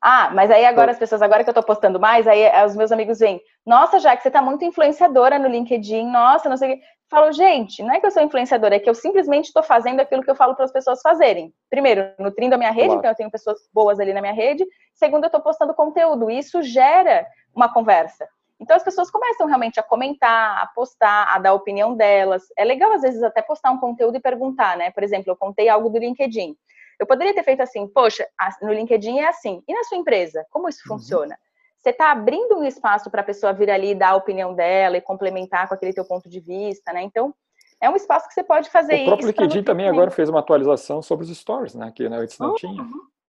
[0.00, 2.92] Ah, mas aí agora as pessoas, agora que eu tô postando mais, aí os meus
[2.92, 6.76] amigos vêm, nossa, já que você tá muito influenciadora no LinkedIn, nossa, não sei o
[6.76, 10.00] que falo, gente, não é que eu sou influenciadora, é que eu simplesmente estou fazendo
[10.00, 11.52] aquilo que eu falo para as pessoas fazerem.
[11.70, 12.98] Primeiro, nutrindo a minha rede, claro.
[12.98, 14.66] então eu tenho pessoas boas ali na minha rede.
[14.94, 16.30] Segundo, eu estou postando conteúdo.
[16.30, 18.28] Isso gera uma conversa.
[18.58, 22.42] Então as pessoas começam realmente a comentar, a postar, a dar a opinião delas.
[22.56, 24.90] É legal às vezes até postar um conteúdo e perguntar, né?
[24.90, 26.56] Por exemplo, eu contei algo do LinkedIn.
[26.98, 28.26] Eu poderia ter feito assim, poxa,
[28.62, 29.62] no LinkedIn é assim.
[29.66, 30.96] E na sua empresa, como isso uhum.
[30.96, 31.36] funciona?
[31.78, 34.96] Você está abrindo um espaço para a pessoa vir ali e dar a opinião dela
[34.96, 37.02] e complementar com aquele teu ponto de vista, né?
[37.02, 37.34] Então,
[37.80, 39.04] é um espaço que você pode fazer isso.
[39.04, 41.92] O próprio LinkedIn também agora fez uma atualização sobre os stories, né?
[41.94, 42.54] Que né, antes não uhum.
[42.54, 42.84] tinha.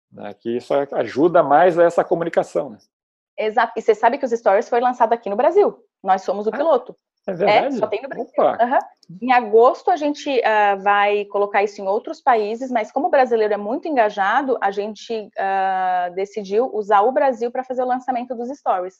[0.09, 2.77] Né, que isso ajuda mais a essa comunicação, né?
[3.37, 3.73] Exato.
[3.75, 5.77] E você sabe que os stories foi lançado aqui no Brasil.
[6.01, 6.95] Nós somos o ah, piloto.
[7.27, 7.75] É verdade?
[7.75, 8.31] É, só tem no Brasil.
[8.37, 9.17] Uhum.
[9.21, 13.53] Em agosto a gente uh, vai colocar isso em outros países, mas como o brasileiro
[13.53, 18.47] é muito engajado, a gente uh, decidiu usar o Brasil para fazer o lançamento dos
[18.57, 18.95] stories.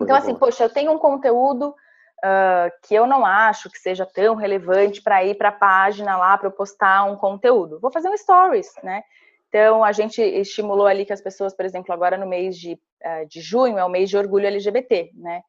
[0.00, 0.40] Então, assim, boa.
[0.40, 5.24] poxa, eu tenho um conteúdo uh, que eu não acho que seja tão relevante para
[5.24, 7.78] ir para a página lá para eu postar um conteúdo.
[7.78, 9.04] Vou fazer um stories, né?
[9.48, 12.80] Então, a gente estimulou ali que as pessoas, por exemplo, agora no mês de,
[13.28, 15.42] de junho, é o mês de orgulho LGBT, né?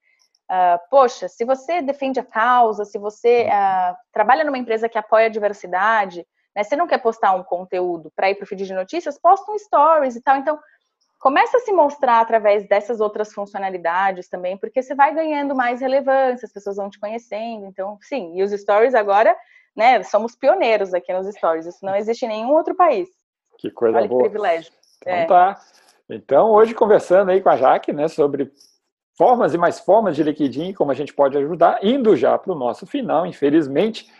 [0.54, 5.26] Uh, poxa, se você defende a causa, se você uh, trabalha numa empresa que apoia
[5.26, 6.24] a diversidade,
[6.56, 9.52] né, você não quer postar um conteúdo para ir para o feed de notícias, posta
[9.52, 10.38] um stories e tal.
[10.38, 10.60] Então,
[11.20, 16.46] começa a se mostrar através dessas outras funcionalidades também, porque você vai ganhando mais relevância,
[16.46, 17.66] as pessoas vão te conhecendo.
[17.66, 19.36] Então, sim, e os stories agora,
[19.76, 23.10] né, somos pioneiros aqui nos stories, isso não existe em nenhum outro país.
[23.58, 24.22] Que coisa Olha boa.
[24.22, 24.72] Que privilégio.
[25.02, 25.26] Então é.
[25.26, 25.60] tá.
[26.08, 28.52] Então, hoje conversando aí com a Jaque, né, sobre
[29.18, 32.58] formas e mais formas de LinkedIn, como a gente pode ajudar, indo já para o
[32.58, 34.12] nosso final, infelizmente.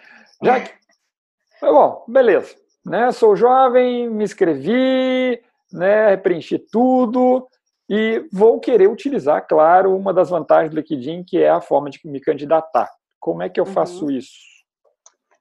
[0.42, 0.72] Já que.
[1.62, 2.56] Bom, beleza.
[2.86, 3.12] Né?
[3.12, 5.42] Sou jovem, me inscrevi,
[5.72, 6.18] né?
[6.18, 7.48] preenchi tudo
[7.90, 12.00] e vou querer utilizar, claro, uma das vantagens do LinkedIn, que é a forma de
[12.06, 12.90] me candidatar.
[13.20, 14.12] Como é que eu faço uhum.
[14.12, 14.54] isso?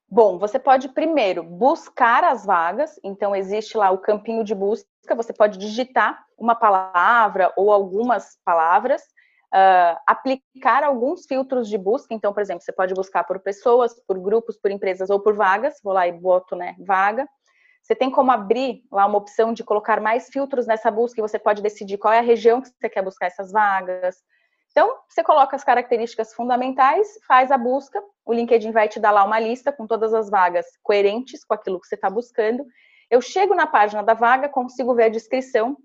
[0.09, 4.87] Bom, você pode primeiro buscar as vagas, então existe lá o campinho de busca,
[5.17, 9.03] você pode digitar uma palavra ou algumas palavras
[9.53, 12.15] uh, aplicar alguns filtros de busca.
[12.15, 15.75] Então, por exemplo, você pode buscar por pessoas, por grupos, por empresas ou por vagas.
[15.83, 17.29] Vou lá e boto, né, vaga.
[17.83, 21.39] Você tem como abrir lá uma opção de colocar mais filtros nessa busca e você
[21.39, 24.17] pode decidir qual é a região que você quer buscar essas vagas.
[24.71, 29.23] Então, você coloca as características fundamentais, faz a busca, o LinkedIn vai te dar lá
[29.25, 32.65] uma lista com todas as vagas coerentes com aquilo que você está buscando.
[33.11, 35.77] Eu chego na página da vaga, consigo ver a descrição,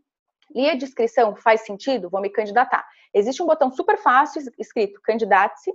[0.53, 2.09] e a descrição faz sentido?
[2.09, 2.87] Vou me candidatar.
[3.13, 5.73] Existe um botão super fácil escrito candidate-se.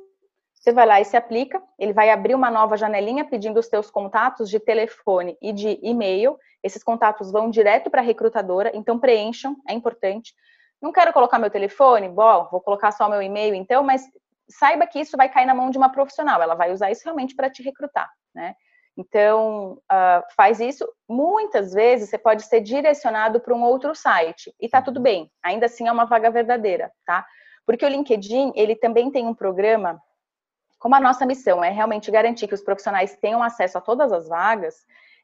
[0.54, 1.62] Você vai lá e se aplica.
[1.78, 6.38] Ele vai abrir uma nova janelinha pedindo os teus contatos de telefone e de e-mail.
[6.62, 10.32] Esses contatos vão direto para a recrutadora, então preencham, é importante.
[10.80, 14.02] Não quero colocar meu telefone, bom, vou colocar só meu e-mail então, mas
[14.48, 16.40] saiba que isso vai cair na mão de uma profissional.
[16.40, 18.54] Ela vai usar isso realmente para te recrutar, né?
[18.96, 20.86] Então, uh, faz isso.
[21.08, 25.02] Muitas vezes você pode ser direcionado para um outro site e tá tudo uhum.
[25.02, 25.30] bem.
[25.42, 27.24] Ainda assim é uma vaga verdadeira, tá?
[27.66, 30.00] Porque o LinkedIn, ele também tem um programa,
[30.78, 34.28] como a nossa missão é realmente garantir que os profissionais tenham acesso a todas as
[34.28, 34.74] vagas,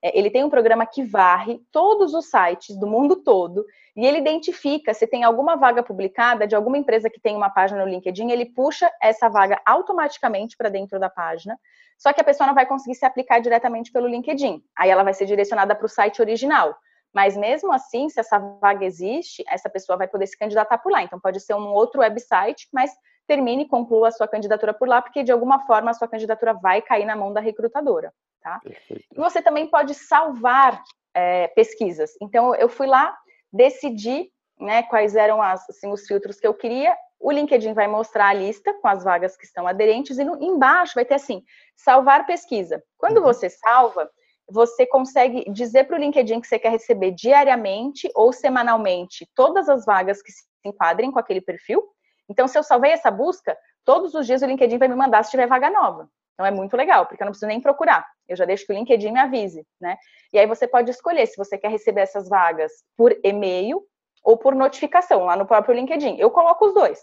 [0.02, 3.66] é, ele tem um programa que varre todos os sites do mundo todo
[3.96, 7.84] e ele identifica se tem alguma vaga publicada de alguma empresa que tem uma página
[7.84, 11.58] no LinkedIn, ele puxa essa vaga automaticamente para dentro da página.
[11.98, 14.62] Só que a pessoa não vai conseguir se aplicar diretamente pelo LinkedIn.
[14.76, 16.74] Aí ela vai ser direcionada para o site original.
[17.12, 21.02] Mas mesmo assim, se essa vaga existe, essa pessoa vai poder se candidatar por lá.
[21.02, 22.92] Então pode ser um outro website, mas
[23.26, 26.54] termine e conclua a sua candidatura por lá, porque de alguma forma a sua candidatura
[26.54, 28.58] vai cair na mão da recrutadora, tá?
[28.62, 29.04] Perfeito.
[29.12, 30.82] E você também pode salvar
[31.14, 32.12] é, pesquisas.
[32.22, 33.16] Então eu fui lá,
[33.52, 36.96] decidi né, quais eram as, assim, os filtros que eu queria.
[37.20, 40.94] O LinkedIn vai mostrar a lista com as vagas que estão aderentes e no, embaixo
[40.94, 41.42] vai ter assim,
[41.76, 42.82] salvar pesquisa.
[42.96, 43.24] Quando uhum.
[43.24, 44.08] você salva,
[44.48, 49.84] você consegue dizer para o LinkedIn que você quer receber diariamente ou semanalmente todas as
[49.84, 51.84] vagas que se enquadrem com aquele perfil.
[52.28, 55.30] Então, se eu salvei essa busca, todos os dias o LinkedIn vai me mandar se
[55.30, 56.08] tiver vaga nova.
[56.38, 58.06] Então é muito legal, porque eu não preciso nem procurar.
[58.28, 59.96] Eu já deixo que o LinkedIn me avise, né?
[60.32, 63.82] E aí você pode escolher se você quer receber essas vagas por e-mail
[64.24, 66.16] ou por notificação lá no próprio LinkedIn.
[66.18, 66.98] Eu coloco os dois.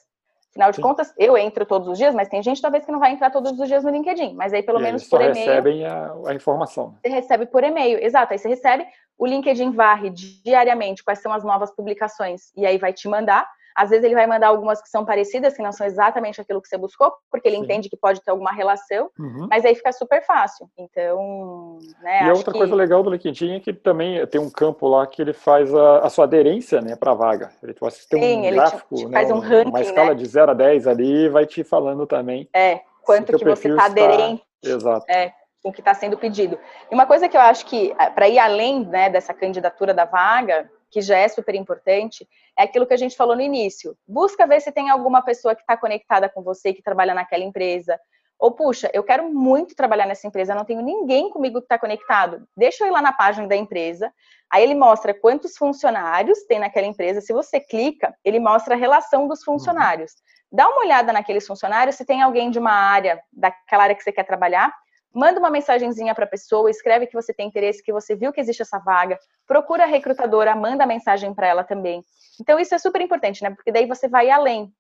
[0.56, 0.82] Afinal de Sim.
[0.84, 3.60] contas, eu entro todos os dias, mas tem gente talvez que não vai entrar todos
[3.60, 4.36] os dias no LinkedIn.
[4.36, 5.36] Mas aí pelo e menos por e-mail.
[5.36, 6.96] recebem a, a, informação.
[7.02, 8.32] Você recebe por e-mail, exato.
[8.32, 8.86] Aí você recebe,
[9.18, 13.46] o LinkedIn varre diariamente quais são as novas publicações e aí vai te mandar.
[13.76, 16.68] Às vezes ele vai mandar algumas que são parecidas, que não são exatamente aquilo que
[16.70, 17.64] você buscou, porque ele Sim.
[17.64, 19.48] entende que pode ter alguma relação, uhum.
[19.50, 20.70] mas aí fica super fácil.
[20.78, 22.58] Então, né, E outra que...
[22.58, 26.00] coisa legal do LinkedIn é que também tem um campo lá que ele faz a,
[26.00, 27.52] a sua aderência, né, para a vaga.
[27.62, 27.74] Ele
[28.10, 30.16] tem Sim, um gráfico, te, te né, um ranking, uma escala né?
[30.16, 32.48] de 0 a 10 ali, vai te falando também.
[32.54, 34.44] É, quanto que você está aderente.
[34.64, 35.06] Exato.
[35.10, 36.60] É, com o que está sendo pedido.
[36.92, 40.70] E uma coisa que eu acho que, para ir além né, dessa candidatura da vaga,
[40.96, 42.26] que já é super importante,
[42.58, 43.98] é aquilo que a gente falou no início.
[44.08, 48.00] Busca ver se tem alguma pessoa que está conectada com você, que trabalha naquela empresa.
[48.40, 52.48] Ou, puxa, eu quero muito trabalhar nessa empresa, não tenho ninguém comigo que está conectado.
[52.56, 54.10] Deixa eu ir lá na página da empresa.
[54.50, 57.20] Aí ele mostra quantos funcionários tem naquela empresa.
[57.20, 60.14] Se você clica, ele mostra a relação dos funcionários.
[60.50, 64.14] Dá uma olhada naqueles funcionários, se tem alguém de uma área, daquela área que você
[64.14, 64.74] quer trabalhar,
[65.16, 68.42] manda uma mensagenzinha para a pessoa, escreve que você tem interesse, que você viu que
[68.42, 72.04] existe essa vaga, procura a recrutadora, manda mensagem para ela também.
[72.40, 73.50] Então isso é super importante, né?
[73.50, 74.74] Porque daí você vai além.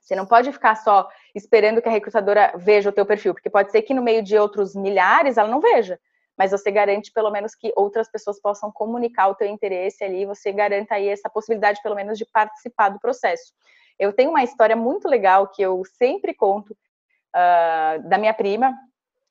[0.00, 3.72] Você não pode ficar só esperando que a recrutadora veja o teu perfil, porque pode
[3.72, 5.98] ser que no meio de outros milhares ela não veja,
[6.38, 10.52] mas você garante pelo menos que outras pessoas possam comunicar o teu interesse ali, você
[10.52, 13.52] garanta aí essa possibilidade pelo menos de participar do processo.
[13.98, 18.76] Eu tenho uma história muito legal que eu sempre conto uh, da minha prima,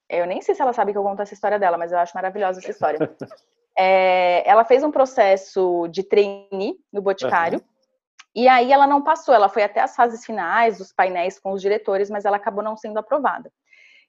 [0.10, 2.16] eu nem sei se ela sabe que eu conto essa história dela, mas eu acho
[2.16, 2.99] maravilhosa essa história.
[3.78, 7.66] É, ela fez um processo de trainee no Boticário, uhum.
[8.34, 11.62] e aí ela não passou, ela foi até as fases finais dos painéis com os
[11.62, 13.51] diretores, mas ela acabou não sendo aprovada.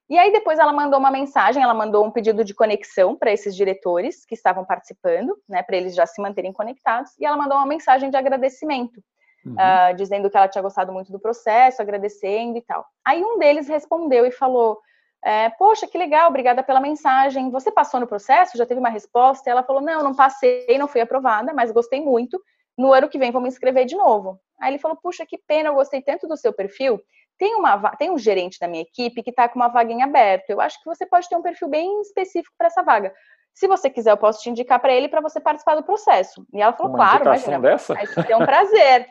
[0.08, 3.56] E aí depois ela mandou uma mensagem, ela mandou um pedido de conexão para esses
[3.56, 7.66] diretores que estavam participando, né, para eles já se manterem conectados, e ela mandou uma
[7.66, 9.02] mensagem de agradecimento,
[9.44, 9.54] uhum.
[9.54, 12.86] uh, dizendo que ela tinha gostado muito do processo, agradecendo e tal.
[13.04, 14.78] Aí um deles respondeu e falou:
[15.26, 17.50] é, Poxa, que legal, obrigada pela mensagem.
[17.50, 18.56] Você passou no processo?
[18.56, 19.50] Já teve uma resposta?
[19.50, 22.40] E ela falou: Não, não passei, não fui aprovada, mas gostei muito.
[22.78, 24.38] No ano que vem vou me inscrever de novo.
[24.60, 27.02] Aí ele falou: Puxa, que pena, eu gostei tanto do seu perfil.
[27.36, 30.50] Tem, uma, tem um gerente da minha equipe que está com uma vaga em aberto.
[30.50, 33.12] Eu acho que você pode ter um perfil bem específico para essa vaga.
[33.52, 36.46] Se você quiser, eu posso te indicar para ele para você participar do processo.
[36.54, 37.58] E ela falou: uma Claro, imagina.
[37.58, 37.94] Dessa?
[37.94, 39.08] Vai ser um prazer.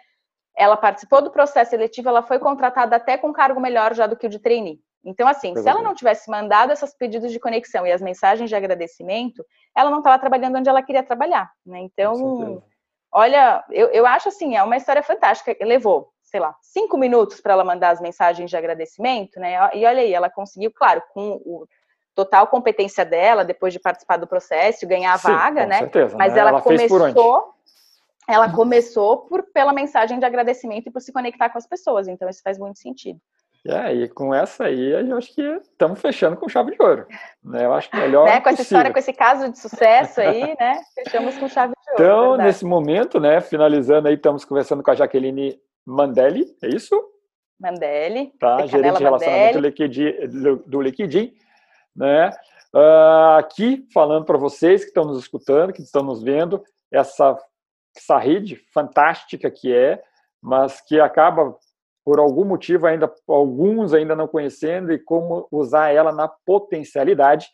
[0.56, 4.16] ela participou do processo seletivo, ela foi contratada até com um cargo melhor já do
[4.16, 4.80] que o de trainee.
[5.06, 8.56] Então, assim, se ela não tivesse mandado esses pedidos de conexão e as mensagens de
[8.56, 9.46] agradecimento,
[9.78, 11.80] ela não estava trabalhando onde ela queria trabalhar, né?
[11.82, 12.64] Então,
[13.12, 15.56] olha, eu, eu acho assim, é uma história fantástica.
[15.62, 19.70] Levou, sei lá, cinco minutos para ela mandar as mensagens de agradecimento, né?
[19.76, 21.68] E olha aí, ela conseguiu, claro, com o
[22.16, 25.80] total competência dela, depois de participar do processo, ganhar a Sim, vaga, né?
[25.80, 26.40] Certeza, Mas né?
[26.40, 27.54] ela, ela começou
[28.28, 32.28] ela começou por, pela mensagem de agradecimento e por se conectar com as pessoas, então
[32.28, 33.20] isso faz muito sentido.
[33.68, 37.08] É, e com essa aí, eu acho que estamos fechando com chave de ouro.
[37.44, 37.66] Né?
[37.66, 38.26] Eu acho que melhor.
[38.26, 38.40] Né?
[38.40, 40.80] Com essa história, com esse caso de sucesso aí, né?
[40.94, 42.04] Fechamos com chave de ouro.
[42.04, 46.96] Então, nesse momento, né, finalizando aí, estamos conversando com a Jaqueline Mandelli, é isso?
[47.60, 48.32] Mandelli.
[48.40, 51.34] Tá, gerente de relacionamento do, do Liquidim,
[51.96, 52.30] né?
[52.72, 56.62] Uh, aqui falando para vocês que estão nos escutando, que estão nos vendo,
[56.92, 57.36] essa,
[57.98, 60.04] essa rede fantástica que é,
[60.40, 61.58] mas que acaba
[62.06, 67.48] por algum motivo ainda alguns ainda não conhecendo e como usar ela na potencialidade.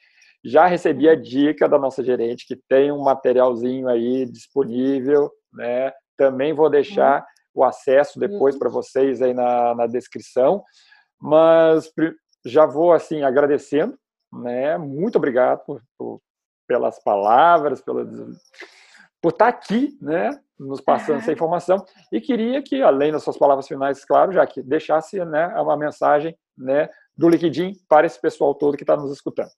[0.44, 5.94] Já recebi a dica da nossa gerente que tem um materialzinho aí disponível, né?
[6.18, 10.64] Também vou deixar o acesso depois para vocês aí na, na descrição,
[11.20, 11.92] mas
[12.46, 13.98] já vou assim agradecendo,
[14.34, 14.78] né?
[14.78, 16.20] Muito obrigado por, por
[16.68, 18.06] pelas palavras, pela
[19.22, 21.86] por estar aqui, né, nos passando essa informação.
[22.12, 26.36] E queria que, além das suas palavras finais, claro, já que deixasse né, uma mensagem
[26.58, 29.52] né, do Liquidim para esse pessoal todo que está nos escutando.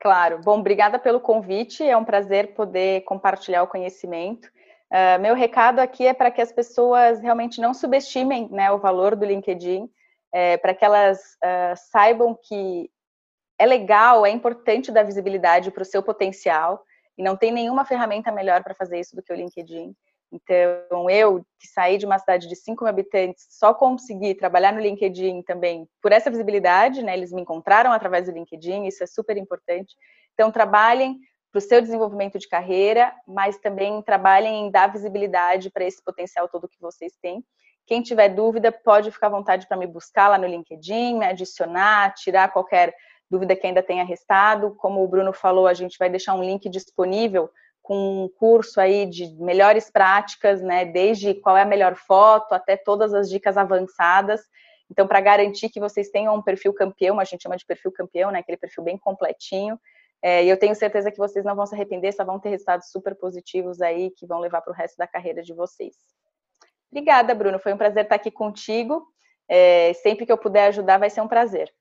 [0.00, 0.40] Claro.
[0.44, 1.82] Bom, obrigada pelo convite.
[1.82, 4.48] É um prazer poder compartilhar o conhecimento.
[4.90, 9.16] Uh, meu recado aqui é para que as pessoas realmente não subestimem né, o valor
[9.16, 9.90] do LinkedIn,
[10.32, 12.88] é, para que elas uh, saibam que
[13.58, 16.84] é legal, é importante dar visibilidade para o seu potencial.
[17.16, 19.94] E não tem nenhuma ferramenta melhor para fazer isso do que o LinkedIn.
[20.32, 24.80] Então, eu, que saí de uma cidade de 5 mil habitantes, só consegui trabalhar no
[24.80, 27.16] LinkedIn também por essa visibilidade, né?
[27.16, 29.94] Eles me encontraram através do LinkedIn, isso é super importante.
[30.34, 31.18] Então, trabalhem
[31.52, 36.48] para o seu desenvolvimento de carreira, mas também trabalhem em dar visibilidade para esse potencial
[36.48, 37.42] todo que vocês têm.
[37.86, 42.12] Quem tiver dúvida, pode ficar à vontade para me buscar lá no LinkedIn, me adicionar,
[42.14, 42.92] tirar qualquer
[43.30, 44.74] dúvida que ainda tenha restado.
[44.76, 47.50] Como o Bruno falou, a gente vai deixar um link disponível
[47.82, 52.76] com um curso aí de melhores práticas, né, desde qual é a melhor foto até
[52.76, 54.40] todas as dicas avançadas.
[54.90, 58.32] Então, para garantir que vocês tenham um perfil campeão, a gente chama de perfil campeão,
[58.32, 59.78] né, aquele perfil bem completinho,
[60.22, 62.90] é, e eu tenho certeza que vocês não vão se arrepender, só vão ter resultados
[62.90, 65.94] super positivos aí que vão levar para o resto da carreira de vocês.
[66.90, 67.58] Obrigada, Bruno.
[67.58, 69.06] Foi um prazer estar aqui contigo.
[69.48, 71.72] É, sempre que eu puder ajudar, vai ser um prazer.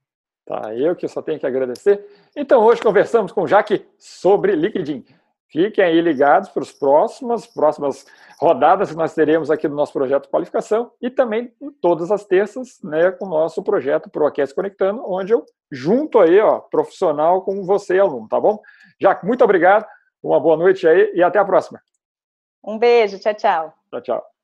[0.46, 2.06] Tá, eu que só tenho que agradecer.
[2.36, 5.04] Então, hoje conversamos com Jaque sobre LinkedIn.
[5.48, 8.06] Fiquem aí ligados para as próximas, próximas
[8.40, 13.12] rodadas que nós teremos aqui no nosso projeto Qualificação e também todas as terças né,
[13.12, 18.28] com o nosso projeto ProAquece Conectando, onde eu junto aí, ó, profissional com você, aluno,
[18.28, 18.62] tá bom?
[19.02, 19.86] Jaque, muito obrigado,
[20.22, 21.82] uma boa noite aí e até a próxima.
[22.64, 23.74] Um beijo, tchau, tchau.
[23.90, 24.35] Tchau, tchau.